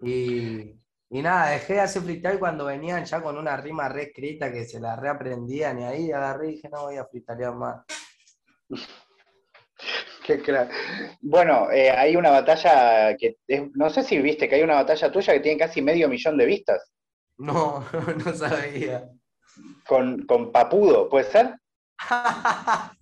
Y, 0.00 0.80
y 1.10 1.22
nada, 1.22 1.50
dejé 1.50 1.74
de 1.74 1.80
hacer 1.80 2.02
freestyle 2.02 2.38
cuando 2.38 2.66
venían 2.66 3.04
ya 3.04 3.20
con 3.20 3.36
una 3.36 3.56
rima 3.56 3.88
reescrita 3.88 4.52
que 4.52 4.64
se 4.64 4.78
la 4.78 4.94
reaprendían 4.94 5.80
y 5.80 5.84
ahí 5.84 6.12
agarré 6.12 6.48
y 6.48 6.52
dije, 6.52 6.68
no 6.68 6.82
voy 6.82 6.96
a 6.96 7.04
freestylear 7.04 7.54
más. 7.54 7.84
Qué 10.24 10.40
crack. 10.40 10.70
Bueno, 11.20 11.70
eh, 11.72 11.90
hay 11.90 12.14
una 12.14 12.30
batalla 12.30 13.16
que, 13.16 13.38
no 13.74 13.90
sé 13.90 14.04
si 14.04 14.20
viste 14.20 14.48
que 14.48 14.54
hay 14.54 14.62
una 14.62 14.76
batalla 14.76 15.10
tuya 15.10 15.32
que 15.32 15.40
tiene 15.40 15.58
casi 15.58 15.82
medio 15.82 16.08
millón 16.08 16.36
de 16.36 16.46
vistas. 16.46 16.92
No, 17.38 17.84
no 18.24 18.32
sabía. 18.32 19.08
Con, 19.86 20.24
con 20.26 20.52
Papudo, 20.52 21.08
¿puede 21.08 21.24
ser? 21.24 21.56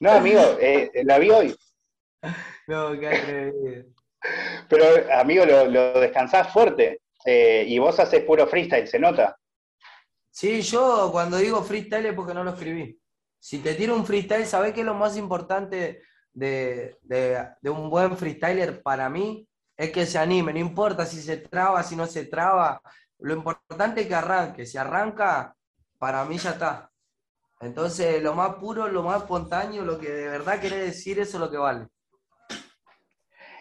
no, 0.00 0.10
amigo, 0.12 0.40
eh, 0.60 0.90
la 1.04 1.18
vi 1.18 1.30
hoy. 1.30 1.56
No, 2.66 2.98
qué 2.98 3.08
atrevido. 3.08 3.84
Pero, 4.68 4.84
amigo, 5.14 5.44
lo, 5.44 6.00
descansás 6.00 6.52
fuerte. 6.52 7.02
Eh, 7.24 7.64
y 7.66 7.78
vos 7.78 7.98
haces 8.00 8.24
puro 8.24 8.46
freestyle, 8.46 8.88
¿se 8.88 8.98
nota? 8.98 9.36
Sí, 10.30 10.62
yo 10.62 11.10
cuando 11.12 11.36
digo 11.36 11.62
freestyle 11.62 12.06
es 12.06 12.14
porque 12.14 12.32
no 12.32 12.44
lo 12.44 12.52
escribí. 12.52 12.98
Si 13.38 13.58
te 13.58 13.74
tiro 13.74 13.94
un 13.94 14.06
freestyle, 14.06 14.46
¿sabés 14.46 14.72
qué 14.72 14.80
es 14.80 14.86
lo 14.86 14.94
más 14.94 15.16
importante 15.16 16.02
de, 16.32 16.96
un 17.64 17.90
buen 17.90 18.16
freestyler 18.16 18.82
para 18.82 19.08
mí? 19.10 19.46
Es 19.76 19.90
que 19.90 20.06
se 20.06 20.18
anime, 20.18 20.52
no 20.52 20.58
importa 20.58 21.06
si 21.06 21.20
se 21.20 21.38
traba, 21.38 21.82
si 21.82 21.96
no 21.96 22.06
se 22.06 22.26
traba. 22.26 22.80
Lo 23.18 23.34
importante 23.34 24.02
es 24.02 24.06
que 24.06 24.14
arranque. 24.14 24.66
Si 24.66 24.78
arranca, 24.78 25.54
para 25.98 26.24
mí 26.24 26.38
ya 26.38 26.50
está. 26.50 26.89
Entonces, 27.60 28.22
lo 28.22 28.34
más 28.34 28.54
puro, 28.54 28.88
lo 28.88 29.02
más 29.02 29.22
espontáneo, 29.22 29.84
lo 29.84 29.98
que 29.98 30.10
de 30.10 30.28
verdad 30.28 30.60
quiere 30.60 30.76
decir, 30.76 31.18
eso 31.18 31.36
es 31.36 31.40
lo 31.40 31.50
que 31.50 31.58
vale. 31.58 31.88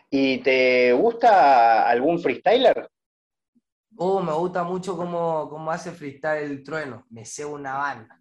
¿Y 0.10 0.39
te 0.39 0.94
gusta 0.94 1.88
algún 1.88 2.20
freestyler? 2.20 2.89
Oh, 3.98 4.24
me 4.24 4.32
gusta 4.32 4.63
mucho 4.63 4.96
cómo, 4.96 5.70
hace 5.70 5.91
freestyle 5.91 6.50
el 6.50 6.63
trueno. 6.63 7.06
Me 7.10 7.25
sé 7.25 7.44
una 7.44 7.77
banda. 7.77 8.18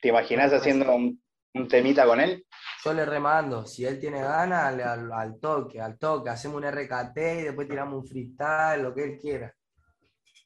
¿Te 0.00 0.08
imaginas 0.08 0.52
haciendo 0.52 0.94
un, 0.94 1.20
temita 1.68 2.06
con 2.06 2.20
él? 2.20 2.46
Yo 2.82 2.94
le 2.94 3.04
remando. 3.04 3.66
Si 3.66 3.84
él 3.84 4.00
tiene 4.00 4.22
ganas, 4.22 4.80
al, 5.12 5.38
toque, 5.38 5.80
al 5.80 5.98
toque. 5.98 6.30
Hacemos 6.30 6.56
un 6.56 6.70
RKT 6.70 7.16
y 7.16 7.42
después 7.42 7.68
tiramos 7.68 8.02
un 8.02 8.06
freestyle, 8.06 8.82
lo 8.82 8.94
que 8.94 9.04
él 9.04 9.18
quiera. 9.20 9.54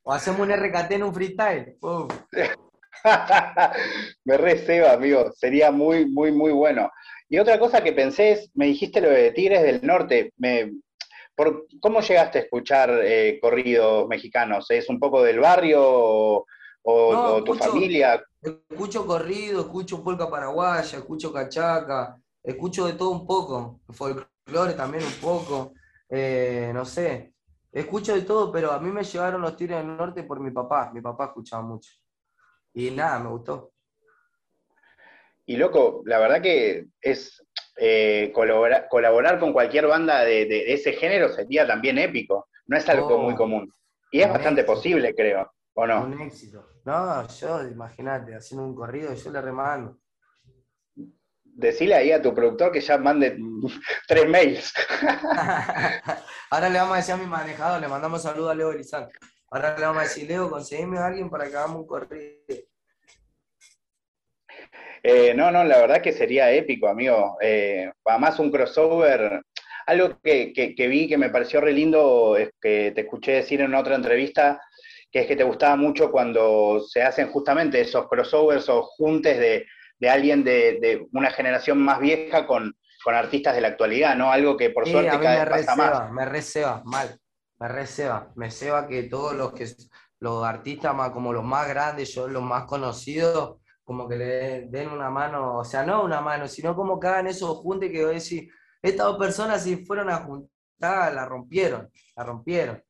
O 0.02 0.12
hacemos 0.12 0.40
un 0.40 0.52
RKT 0.52 0.90
en 0.92 1.02
un 1.04 1.14
freestyle. 1.14 1.78
me 4.24 4.36
receba, 4.36 4.92
amigo. 4.92 5.32
Sería 5.34 5.70
muy, 5.70 6.06
muy, 6.06 6.32
muy 6.32 6.52
bueno. 6.52 6.90
Y 7.28 7.38
otra 7.38 7.58
cosa 7.58 7.82
que 7.82 7.92
pensé 7.92 8.32
es, 8.32 8.50
me 8.54 8.66
dijiste 8.66 9.00
lo 9.00 9.10
de 9.10 9.30
Tigres 9.32 9.62
del 9.62 9.86
Norte, 9.86 10.32
me, 10.36 10.72
por, 11.34 11.66
¿cómo 11.80 12.00
llegaste 12.00 12.38
a 12.38 12.42
escuchar 12.42 12.90
eh, 13.02 13.38
corridos 13.40 14.08
mexicanos? 14.08 14.70
¿Es 14.70 14.88
un 14.88 14.98
poco 14.98 15.22
del 15.22 15.38
barrio 15.38 16.44
o, 16.82 17.42
tu 17.44 17.54
familia. 17.54 18.22
Escucho 18.40 19.06
corrido, 19.06 19.60
escucho 19.60 20.02
polka 20.02 20.30
paraguaya, 20.30 20.98
escucho 20.98 21.32
cachaca, 21.32 22.16
escucho 22.42 22.86
de 22.86 22.94
todo 22.94 23.10
un 23.10 23.26
poco, 23.26 23.80
folclore 23.90 24.74
también 24.74 25.04
un 25.04 25.12
poco, 25.20 25.72
eh, 26.08 26.70
no 26.72 26.84
sé, 26.84 27.34
escucho 27.70 28.14
de 28.14 28.22
todo, 28.22 28.50
pero 28.50 28.72
a 28.72 28.80
mí 28.80 28.90
me 28.90 29.04
llevaron 29.04 29.42
los 29.42 29.56
tiros 29.56 29.78
del 29.78 29.96
norte 29.96 30.22
por 30.22 30.40
mi 30.40 30.50
papá, 30.50 30.90
mi 30.92 31.00
papá 31.00 31.26
escuchaba 31.26 31.62
mucho. 31.62 31.90
Y 32.74 32.90
nada, 32.90 33.18
me 33.18 33.30
gustó. 33.30 33.72
Y 35.46 35.56
loco, 35.56 36.02
la 36.06 36.18
verdad 36.18 36.40
que 36.40 36.86
es 37.00 37.44
eh, 37.76 38.30
colaborar, 38.32 39.38
con 39.40 39.52
cualquier 39.52 39.86
banda 39.86 40.24
de, 40.24 40.72
ese 40.72 40.92
género 40.92 41.28
sería 41.28 41.66
también 41.66 41.98
épico. 41.98 42.48
No 42.66 42.76
es 42.76 42.88
algo 42.88 43.18
muy 43.18 43.34
oh, 43.34 43.36
común. 43.36 43.74
Y 44.12 44.20
es 44.20 44.28
bastante 44.28 44.64
posible, 44.64 45.14
creo, 45.14 45.52
¿o 45.74 45.86
no? 45.86 46.04
Un 46.04 46.20
éxito. 46.20 46.68
No, 46.84 47.26
yo, 47.28 47.66
imagínate, 47.66 48.34
haciendo 48.34 48.64
un 48.64 48.74
corrido, 48.74 49.12
yo 49.12 49.30
le 49.30 49.40
remando. 49.40 49.98
Decile 51.42 51.94
ahí 51.94 52.12
a 52.12 52.22
tu 52.22 52.32
productor 52.34 52.70
que 52.70 52.80
ya 52.80 52.96
mande 52.98 53.36
tres 54.06 54.28
mails. 54.28 54.72
Ahora 56.50 56.68
le 56.68 56.78
vamos 56.78 56.94
a 56.94 56.96
decir 56.98 57.14
a 57.14 57.18
mi 57.18 57.26
manejador, 57.26 57.80
le 57.80 57.88
mandamos 57.88 58.22
saludos 58.22 58.52
a 58.52 58.54
Leo 58.54 58.72
Elizal. 58.72 59.08
Ahora 59.52 59.76
le 59.76 59.84
vamos 59.84 59.98
a 59.98 60.04
decir, 60.04 60.28
Leo, 60.28 60.48
conseguime 60.48 60.98
a 60.98 61.06
alguien 61.06 61.28
para 61.28 61.48
que 61.48 61.56
hagamos 61.56 61.78
un 61.78 61.86
corrido. 61.86 62.38
Eh, 65.02 65.34
no, 65.34 65.50
no, 65.50 65.64
la 65.64 65.78
verdad 65.78 66.00
que 66.00 66.12
sería 66.12 66.52
épico, 66.52 66.86
amigo. 66.86 67.36
Eh, 67.40 67.90
además, 68.04 68.38
un 68.38 68.50
crossover. 68.50 69.42
Algo 69.86 70.20
que, 70.22 70.52
que, 70.52 70.88
vi 70.88 71.08
que 71.08 71.18
me 71.18 71.30
pareció 71.30 71.60
re 71.60 71.72
lindo, 71.72 72.36
es 72.36 72.50
que 72.60 72.92
te 72.94 73.00
escuché 73.00 73.32
decir 73.32 73.60
en 73.60 73.74
otra 73.74 73.96
entrevista, 73.96 74.60
que 75.10 75.20
es 75.20 75.26
que 75.26 75.34
te 75.34 75.42
gustaba 75.42 75.74
mucho 75.74 76.12
cuando 76.12 76.84
se 76.86 77.02
hacen 77.02 77.32
justamente 77.32 77.80
esos 77.80 78.08
crossovers 78.08 78.68
o 78.68 78.82
juntes 78.82 79.36
de, 79.38 80.08
alguien 80.08 80.44
de, 80.44 81.08
una 81.12 81.32
generación 81.32 81.78
más 81.78 81.98
vieja 81.98 82.46
con, 82.46 82.72
artistas 83.06 83.56
de 83.56 83.62
la 83.62 83.68
actualidad, 83.68 84.14
¿no? 84.14 84.30
Algo 84.30 84.56
que 84.56 84.70
por 84.70 84.86
suerte 84.86 85.18
cada 85.18 85.44
vez 85.44 85.66
pasa 85.66 85.74
más. 85.74 86.12
Me 86.12 86.24
receba, 86.26 86.82
mal, 86.84 87.18
me 87.60 87.68
receba, 87.68 88.32
me 88.36 88.50
ceba 88.50 88.86
que 88.86 89.04
todos 89.04 89.34
los 89.34 89.52
que 89.52 89.68
los 90.18 90.44
artistas 90.44 90.94
más 90.94 91.10
como 91.10 91.32
los 91.32 91.44
más 91.44 91.68
grandes, 91.68 92.14
yo 92.14 92.26
los 92.28 92.42
más 92.42 92.64
conocidos, 92.64 93.58
como 93.84 94.08
que 94.08 94.16
le 94.16 94.68
den 94.68 94.88
una 94.90 95.10
mano, 95.10 95.58
o 95.58 95.64
sea, 95.64 95.84
no 95.84 96.04
una 96.04 96.20
mano, 96.20 96.48
sino 96.48 96.74
como 96.74 96.98
que 96.98 97.08
hagan 97.08 97.26
eso 97.26 97.54
junte 97.56 97.90
que 97.90 98.02
voy 98.02 98.12
a 98.12 98.14
decir, 98.14 98.50
estas 98.82 99.06
dos 99.06 99.18
personas 99.18 99.62
si 99.62 99.84
fueron 99.84 100.10
a 100.10 100.18
juntar, 100.18 101.12
la 101.12 101.26
rompieron, 101.26 101.90
la 102.16 102.24
rompieron. 102.24 102.82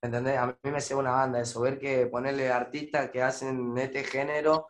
¿Entendés? 0.00 0.38
A 0.38 0.46
mí 0.46 0.54
me 0.62 0.78
hace 0.78 0.94
una 0.94 1.10
banda 1.10 1.40
eso, 1.40 1.60
ver 1.60 1.78
que 1.78 2.06
ponerle 2.06 2.50
artistas 2.50 3.10
que 3.10 3.22
hacen 3.22 3.76
este 3.78 4.04
género, 4.04 4.68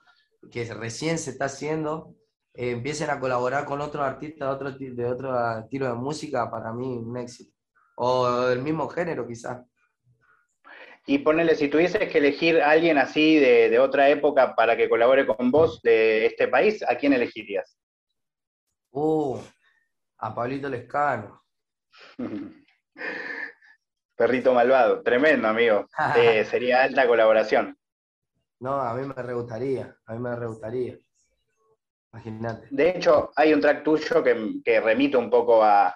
que 0.50 0.64
recién 0.73 1.18
se 1.18 1.30
está 1.30 1.47
haciendo, 1.47 2.14
eh, 2.54 2.71
empiecen 2.73 3.11
a 3.11 3.21
colaborar 3.21 3.66
con 3.66 3.80
otros 3.80 4.04
artistas 4.04 4.49
de 4.49 4.54
otro, 4.54 4.78
de 4.78 5.07
otro 5.07 5.59
estilo 5.61 5.87
de 5.87 5.95
música, 5.95 6.50
para 6.50 6.73
mí 6.73 6.87
un 6.87 7.16
éxito. 7.18 7.58
O 8.00 8.47
del 8.47 8.62
mismo 8.62 8.88
género 8.88 9.26
quizás. 9.26 9.61
Y 11.05 11.19
ponele, 11.19 11.57
si 11.57 11.69
tuvieses 11.69 12.09
que 12.09 12.19
elegir 12.19 12.61
a 12.61 12.71
alguien 12.71 12.97
así 12.97 13.40
de, 13.40 13.76
otra 13.81 14.09
época 14.09 14.55
para 14.55 14.76
que 14.76 14.88
colabore 14.88 15.26
con 15.26 15.50
vos 15.50 15.83
de 15.83 16.26
este 16.26 16.47
país, 16.47 16.85
¿a 16.88 16.95
quién 16.97 17.12
elegirías? 17.12 17.76
Uh, 18.93 19.40
a 20.19 20.33
Pablito 20.33 20.69
Lescano. 20.69 21.43
Perrito 24.17 24.55
malvado, 24.55 25.02
tremendo, 25.02 25.49
amigo. 25.49 25.87
Eh, 26.17 26.45
sería 26.45 26.85
alta 26.85 27.07
colaboración. 27.07 27.76
No, 28.61 28.81
a 28.81 28.95
mí 28.95 29.07
me 29.07 29.14
re 29.14 29.35
gustaría, 29.35 29.97
a 30.07 30.14
mí 30.14 30.21
me 30.21 30.37
re 30.37 30.47
gustaría. 30.47 30.99
Imagínate. 32.12 32.69
De 32.71 32.90
hecho, 32.90 33.31
hay 33.35 33.52
un 33.52 33.61
track 33.61 33.83
tuyo 33.83 34.23
que, 34.23 34.61
que 34.64 34.81
remite 34.81 35.17
un 35.17 35.31
poco 35.31 35.64
a, 35.64 35.95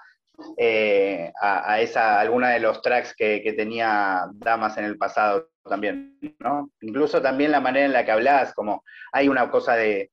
eh, 0.56 1.32
a, 1.40 1.80
esa, 1.80 2.20
alguna 2.20 2.50
de 2.50 2.60
los 2.60 2.80
tracks 2.82 3.14
que, 3.16 3.54
tenía 3.56 4.26
Damas 4.34 4.76
en 4.78 4.84
el 4.84 4.96
pasado 4.96 5.50
también, 5.64 6.18
¿no? 6.38 6.70
Incluso 6.80 7.20
también 7.20 7.50
la 7.50 7.60
manera 7.60 7.86
en 7.86 7.92
la 7.92 8.04
que 8.04 8.12
hablas, 8.12 8.54
como 8.54 8.84
hay 9.12 9.28
una 9.28 9.50
cosa 9.50 9.76
de, 9.76 10.10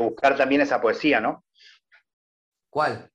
buscar 0.00 0.36
también 0.36 0.60
esa 0.60 0.80
poesía, 0.80 1.20
¿no? 1.20 1.44
¿Cuál? 2.70 3.10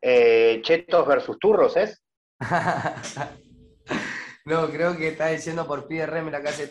Eh, 0.00 0.60
Chetos 0.62 1.06
versus 1.06 1.38
Turros, 1.38 1.76
¿es? 1.76 2.02
no, 4.44 4.68
creo 4.68 4.96
que 4.96 5.08
está 5.08 5.28
diciendo 5.28 5.66
por 5.66 5.86
PRM 5.86 6.30
la 6.30 6.42
casa. 6.42 6.62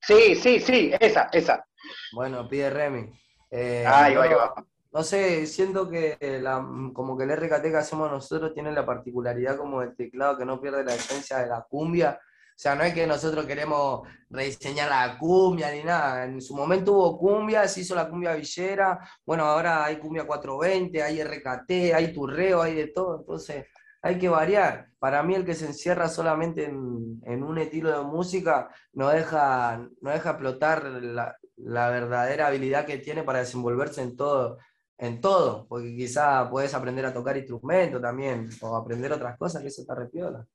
Sí, 0.00 0.36
sí, 0.36 0.60
sí, 0.60 0.92
esa, 1.00 1.28
esa. 1.32 1.64
Bueno, 2.12 2.48
pide 2.48 2.70
Remy. 2.70 3.12
Eh, 3.50 3.84
ahí 3.86 4.14
va, 4.14 4.24
ahí 4.24 4.34
va 4.34 4.54
no 4.92 5.02
sé, 5.02 5.46
siento 5.46 5.88
que 5.88 6.18
la, 6.42 6.66
como 6.92 7.16
que 7.16 7.24
el 7.24 7.34
RKT 7.34 7.62
que 7.62 7.76
hacemos 7.76 8.10
nosotros 8.10 8.52
tiene 8.52 8.72
la 8.72 8.84
particularidad 8.84 9.56
como 9.56 9.80
el 9.80 9.96
teclado 9.96 10.36
que 10.36 10.44
no 10.44 10.60
pierde 10.60 10.84
la 10.84 10.94
esencia 10.94 11.38
de 11.38 11.48
la 11.48 11.62
cumbia. 11.62 12.20
O 12.20 12.58
sea, 12.62 12.74
no 12.74 12.84
es 12.84 12.92
que 12.92 13.06
nosotros 13.06 13.46
queremos 13.46 14.06
rediseñar 14.28 14.90
la 14.90 15.18
cumbia 15.18 15.70
ni 15.72 15.82
nada. 15.82 16.24
En 16.24 16.42
su 16.42 16.54
momento 16.54 16.92
hubo 16.92 17.18
cumbia, 17.18 17.66
se 17.68 17.80
hizo 17.80 17.94
la 17.94 18.08
cumbia 18.08 18.34
villera. 18.34 19.00
Bueno, 19.24 19.44
ahora 19.44 19.84
hay 19.86 19.96
cumbia 19.96 20.26
420, 20.26 21.02
hay 21.02 21.22
RKT, 21.22 21.94
hay 21.94 22.12
turreo, 22.12 22.60
hay 22.60 22.74
de 22.74 22.88
todo. 22.88 23.20
Entonces, 23.20 23.66
hay 24.02 24.18
que 24.18 24.28
variar. 24.28 24.88
Para 24.98 25.22
mí, 25.22 25.34
el 25.34 25.46
que 25.46 25.54
se 25.54 25.66
encierra 25.66 26.08
solamente 26.08 26.64
en, 26.64 27.42
un 27.42 27.58
estilo 27.58 27.98
de 27.98 28.04
música 28.04 28.68
no 28.92 29.08
deja, 29.08 29.88
no 30.02 30.10
deja 30.10 30.30
explotar 30.30 30.84
la, 30.84 31.36
la 31.56 31.88
verdadera 31.88 32.48
habilidad 32.48 32.84
que 32.84 32.98
tiene 32.98 33.22
para 33.22 33.38
desenvolverse 33.38 34.02
en 34.02 34.16
todo 34.16 34.58
en 34.98 35.20
todo, 35.20 35.66
porque 35.68 35.94
quizá 35.94 36.48
puedes 36.48 36.74
aprender 36.74 37.06
a 37.06 37.12
tocar 37.12 37.36
instrumento 37.36 38.00
también, 38.00 38.48
o 38.60 38.76
aprender 38.76 39.12
otras 39.12 39.36
cosas, 39.36 39.62
que 39.62 39.68
eso 39.68 39.82
está 39.82 39.94
repiola. 39.94 40.46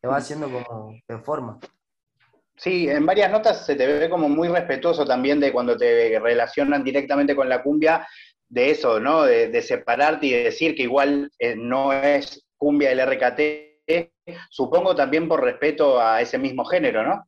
Te 0.00 0.08
va 0.08 0.16
haciendo 0.16 0.50
como 0.50 0.94
de 1.06 1.18
forma. 1.18 1.58
Sí, 2.56 2.88
en 2.88 3.06
varias 3.06 3.30
notas 3.30 3.64
se 3.66 3.74
te 3.74 3.86
ve 3.86 4.10
como 4.10 4.28
muy 4.28 4.48
respetuoso 4.48 5.04
también 5.04 5.40
de 5.40 5.52
cuando 5.52 5.76
te 5.76 6.18
relacionan 6.18 6.84
directamente 6.84 7.34
con 7.34 7.48
la 7.48 7.62
cumbia, 7.62 8.06
de 8.52 8.70
eso, 8.70 9.00
¿no? 9.00 9.22
De, 9.22 9.62
separarte 9.62 10.26
y 10.26 10.32
de 10.32 10.44
decir 10.44 10.74
que 10.74 10.82
igual 10.82 11.30
eh, 11.38 11.56
no 11.56 11.90
es 11.92 12.44
cumbia 12.58 12.92
el 12.92 13.00
RKT, 13.00 14.12
supongo 14.50 14.94
también 14.94 15.26
por 15.26 15.42
respeto 15.42 15.98
a 15.98 16.20
ese 16.20 16.38
mismo 16.38 16.64
género, 16.66 17.02
¿no? 17.02 17.26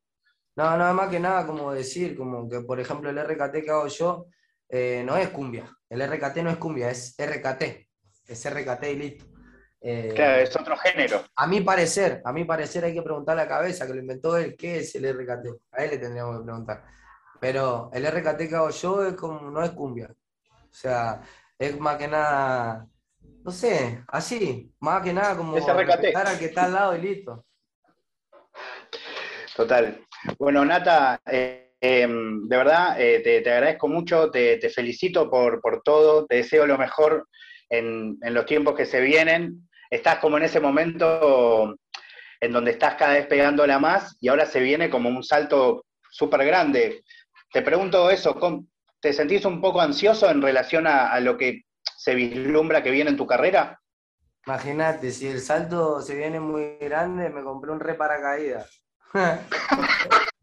No, 0.56 0.76
nada 0.76 0.92
más 0.92 1.08
que 1.08 1.18
nada 1.18 1.46
como 1.46 1.72
decir, 1.72 2.14
como 2.14 2.46
que 2.46 2.60
por 2.60 2.78
ejemplo 2.78 3.08
el 3.08 3.18
RKT 3.18 3.64
que 3.64 3.70
hago 3.70 3.86
yo 3.86 4.26
eh, 4.68 5.02
no 5.04 5.16
es 5.16 5.28
cumbia, 5.28 5.70
el 5.88 6.02
RKT 6.02 6.38
no 6.38 6.50
es 6.50 6.56
cumbia, 6.56 6.90
es 6.90 7.14
RKT. 7.18 7.62
Es 8.26 8.50
RKT 8.50 8.84
y 8.84 8.96
listo. 8.96 9.24
Eh, 9.80 10.12
claro, 10.14 10.40
es 10.40 10.56
otro 10.56 10.76
género. 10.78 11.22
A 11.36 11.46
mi 11.46 11.60
parecer, 11.60 12.22
a 12.24 12.32
mi 12.32 12.44
parecer 12.44 12.84
hay 12.84 12.94
que 12.94 13.02
preguntar 13.02 13.38
a 13.38 13.42
la 13.42 13.48
cabeza 13.48 13.86
que 13.86 13.92
lo 13.92 14.00
inventó 14.00 14.36
él, 14.36 14.56
¿qué 14.56 14.78
es 14.78 14.94
el 14.94 15.12
RKT? 15.12 15.46
A 15.72 15.84
él 15.84 15.90
le 15.90 15.98
tendríamos 15.98 16.38
que 16.38 16.44
preguntar. 16.44 16.84
Pero 17.38 17.90
el 17.92 18.06
RKT 18.06 18.48
que 18.48 18.56
hago 18.56 18.70
yo 18.70 19.06
es 19.06 19.14
como, 19.14 19.50
no 19.50 19.62
es 19.62 19.70
cumbia. 19.72 20.08
O 20.48 20.72
sea, 20.72 21.20
es 21.58 21.78
más 21.78 21.96
que 21.96 22.08
nada, 22.08 22.86
no 23.44 23.50
sé, 23.50 24.02
así, 24.08 24.72
más 24.80 25.02
que 25.02 25.12
nada 25.12 25.36
como 25.36 25.56
es 25.56 25.64
RKT. 25.64 26.16
al 26.16 26.38
que 26.38 26.46
está 26.46 26.64
al 26.64 26.72
lado 26.72 26.96
y 26.96 27.02
listo. 27.02 27.44
Total. 29.54 30.04
Bueno, 30.38 30.64
Nata, 30.64 31.20
eh, 31.26 31.63
Em, 31.86 32.48
de 32.48 32.56
verdad, 32.56 32.98
eh, 32.98 33.20
te, 33.20 33.52
agradezco 33.52 33.88
mucho, 33.88 34.30
te, 34.30 34.70
felicito 34.70 35.28
por, 35.28 35.82
todo, 35.84 36.24
te 36.24 36.36
deseo 36.36 36.66
lo 36.66 36.78
mejor 36.78 37.28
en, 37.68 38.16
los 38.22 38.46
tiempos 38.46 38.74
que 38.74 38.86
se 38.86 39.02
vienen. 39.02 39.68
Estás 39.90 40.16
como 40.16 40.38
en 40.38 40.44
ese 40.44 40.60
momento 40.60 41.76
en 42.40 42.52
donde 42.52 42.70
estás 42.70 42.94
cada 42.94 43.12
vez 43.12 43.26
pegándola 43.26 43.78
más 43.78 44.16
y 44.18 44.28
ahora 44.28 44.46
se 44.46 44.60
viene 44.60 44.88
como 44.88 45.10
un 45.10 45.22
salto 45.22 45.84
súper 46.10 46.46
grande. 46.46 47.04
Te 47.52 47.60
pregunto 47.60 48.08
eso, 48.08 48.34
¿te 48.98 49.12
sentís 49.12 49.44
un 49.44 49.60
poco 49.60 49.82
ansioso 49.82 50.30
en 50.30 50.40
relación 50.40 50.86
a, 50.86 51.20
lo 51.20 51.36
que 51.36 51.64
se 51.98 52.14
vislumbra 52.14 52.82
que 52.82 52.92
viene 52.92 53.10
en 53.10 53.18
tu 53.18 53.26
carrera? 53.26 53.78
Imagínate, 54.46 55.10
si 55.10 55.28
el 55.28 55.42
salto 55.42 56.00
se 56.00 56.14
viene 56.14 56.40
muy 56.40 56.78
grande, 56.80 57.28
me 57.28 57.42
compré 57.42 57.72
un 57.72 57.80
re 57.80 57.92
paracaídas. 57.92 58.82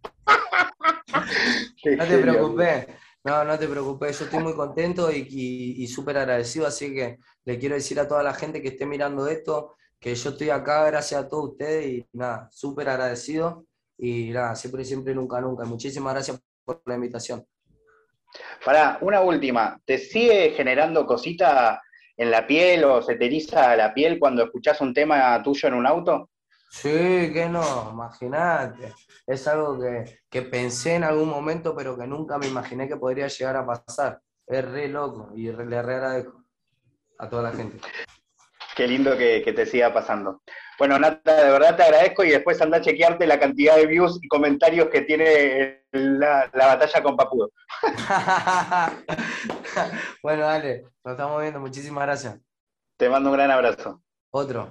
no 1.98 2.06
te 2.06 2.18
preocupes, 2.18 2.88
no, 3.24 3.44
no 3.44 3.60
te 3.60 3.68
preocupes, 3.68 4.20
yo 4.20 4.26
estoy 4.26 4.44
muy 4.44 4.54
contento 4.54 5.12
y, 5.12 5.88
súper 5.88 6.18
agradecido, 6.18 6.68
así 6.68 6.94
que 6.94 7.18
le 7.46 7.60
quiero 7.60 7.76
decir 7.76 8.00
a 8.00 8.08
toda 8.08 8.24
la 8.24 8.34
gente 8.34 8.62
que 8.62 8.70
esté 8.70 8.86
mirando 8.86 9.28
esto 9.28 9.76
que 10.02 10.16
yo 10.16 10.32
estoy 10.32 10.50
acá 10.50 10.86
gracias 10.88 11.22
a 11.22 11.28
todos 11.28 11.52
ustedes 11.52 11.86
y 11.86 12.06
nada, 12.14 12.50
súper 12.52 12.90
agradecido 12.90 13.66
y 14.00 14.32
nada, 14.32 14.56
siempre, 14.56 14.84
siempre, 14.84 15.14
nunca, 15.14 15.40
nunca. 15.40 15.64
Muchísimas 15.64 16.14
gracias 16.16 16.42
por 16.66 16.82
la 16.88 16.96
invitación. 16.96 17.46
Para, 18.66 18.98
una 19.02 19.22
última, 19.22 19.80
¿te 19.86 20.00
sigue 20.00 20.54
generando 20.56 21.06
cosita 21.06 21.80
en 22.18 22.32
la 22.32 22.48
piel 22.48 22.84
o 22.84 23.04
se 23.04 23.16
te 23.16 23.28
eriza 23.28 23.76
la 23.76 23.94
piel 23.94 24.18
cuando 24.18 24.44
escuchás 24.44 24.82
un 24.82 24.92
tema 24.92 25.40
tuyo 25.44 25.68
en 25.68 25.76
un 25.76 25.86
auto? 25.86 26.31
Sí, 26.74 27.32
que 27.34 27.48
no, 27.50 27.90
imagínate. 27.92 28.94
Es 29.28 29.46
algo 29.48 29.78
que, 29.80 30.20
que 30.30 30.42
pensé 30.42 30.96
en 30.96 31.04
algún 31.04 31.28
momento, 31.30 31.76
pero 31.76 31.98
que 31.98 32.08
nunca 32.08 32.38
me 32.38 32.48
imaginé 32.48 32.88
que 32.88 32.96
podría 32.96 33.28
llegar 33.28 33.58
a 33.58 33.66
pasar. 33.66 34.22
Es 34.48 34.64
re 34.66 34.88
loco 34.88 35.32
y 35.36 35.52
re- 35.52 35.66
le 35.66 35.82
re 35.82 35.96
agradezco 35.96 36.44
a 37.20 37.28
toda 37.30 37.44
la 37.44 37.52
gente. 37.52 37.78
Qué 38.76 38.88
lindo 38.88 39.18
que, 39.18 39.42
que 39.44 39.52
te 39.52 39.66
siga 39.66 39.94
pasando. 39.94 40.42
Bueno, 40.80 40.98
Nata, 40.98 41.44
de 41.44 41.52
verdad 41.52 41.76
te 41.76 41.84
agradezco 41.84 42.24
y 42.24 42.30
después 42.30 42.62
anda 42.62 42.78
a 42.78 42.82
chequearte 42.82 43.28
la 43.28 43.38
cantidad 43.40 43.76
de 43.76 43.86
views 43.86 44.18
y 44.22 44.28
comentarios 44.30 44.88
que 44.88 45.02
tiene 45.02 45.84
la, 45.92 46.50
la 46.54 46.68
batalla 46.68 47.04
con 47.04 47.18
Papudo. 47.18 47.52
bueno, 50.24 50.44
dale, 50.44 50.84
nos 51.04 51.12
estamos 51.14 51.42
viendo. 51.42 51.60
Muchísimas 51.60 52.04
gracias. 52.06 52.40
Te 52.98 53.10
mando 53.10 53.30
un 53.30 53.36
gran 53.36 53.52
abrazo. 53.52 54.02
Otro. 54.32 54.70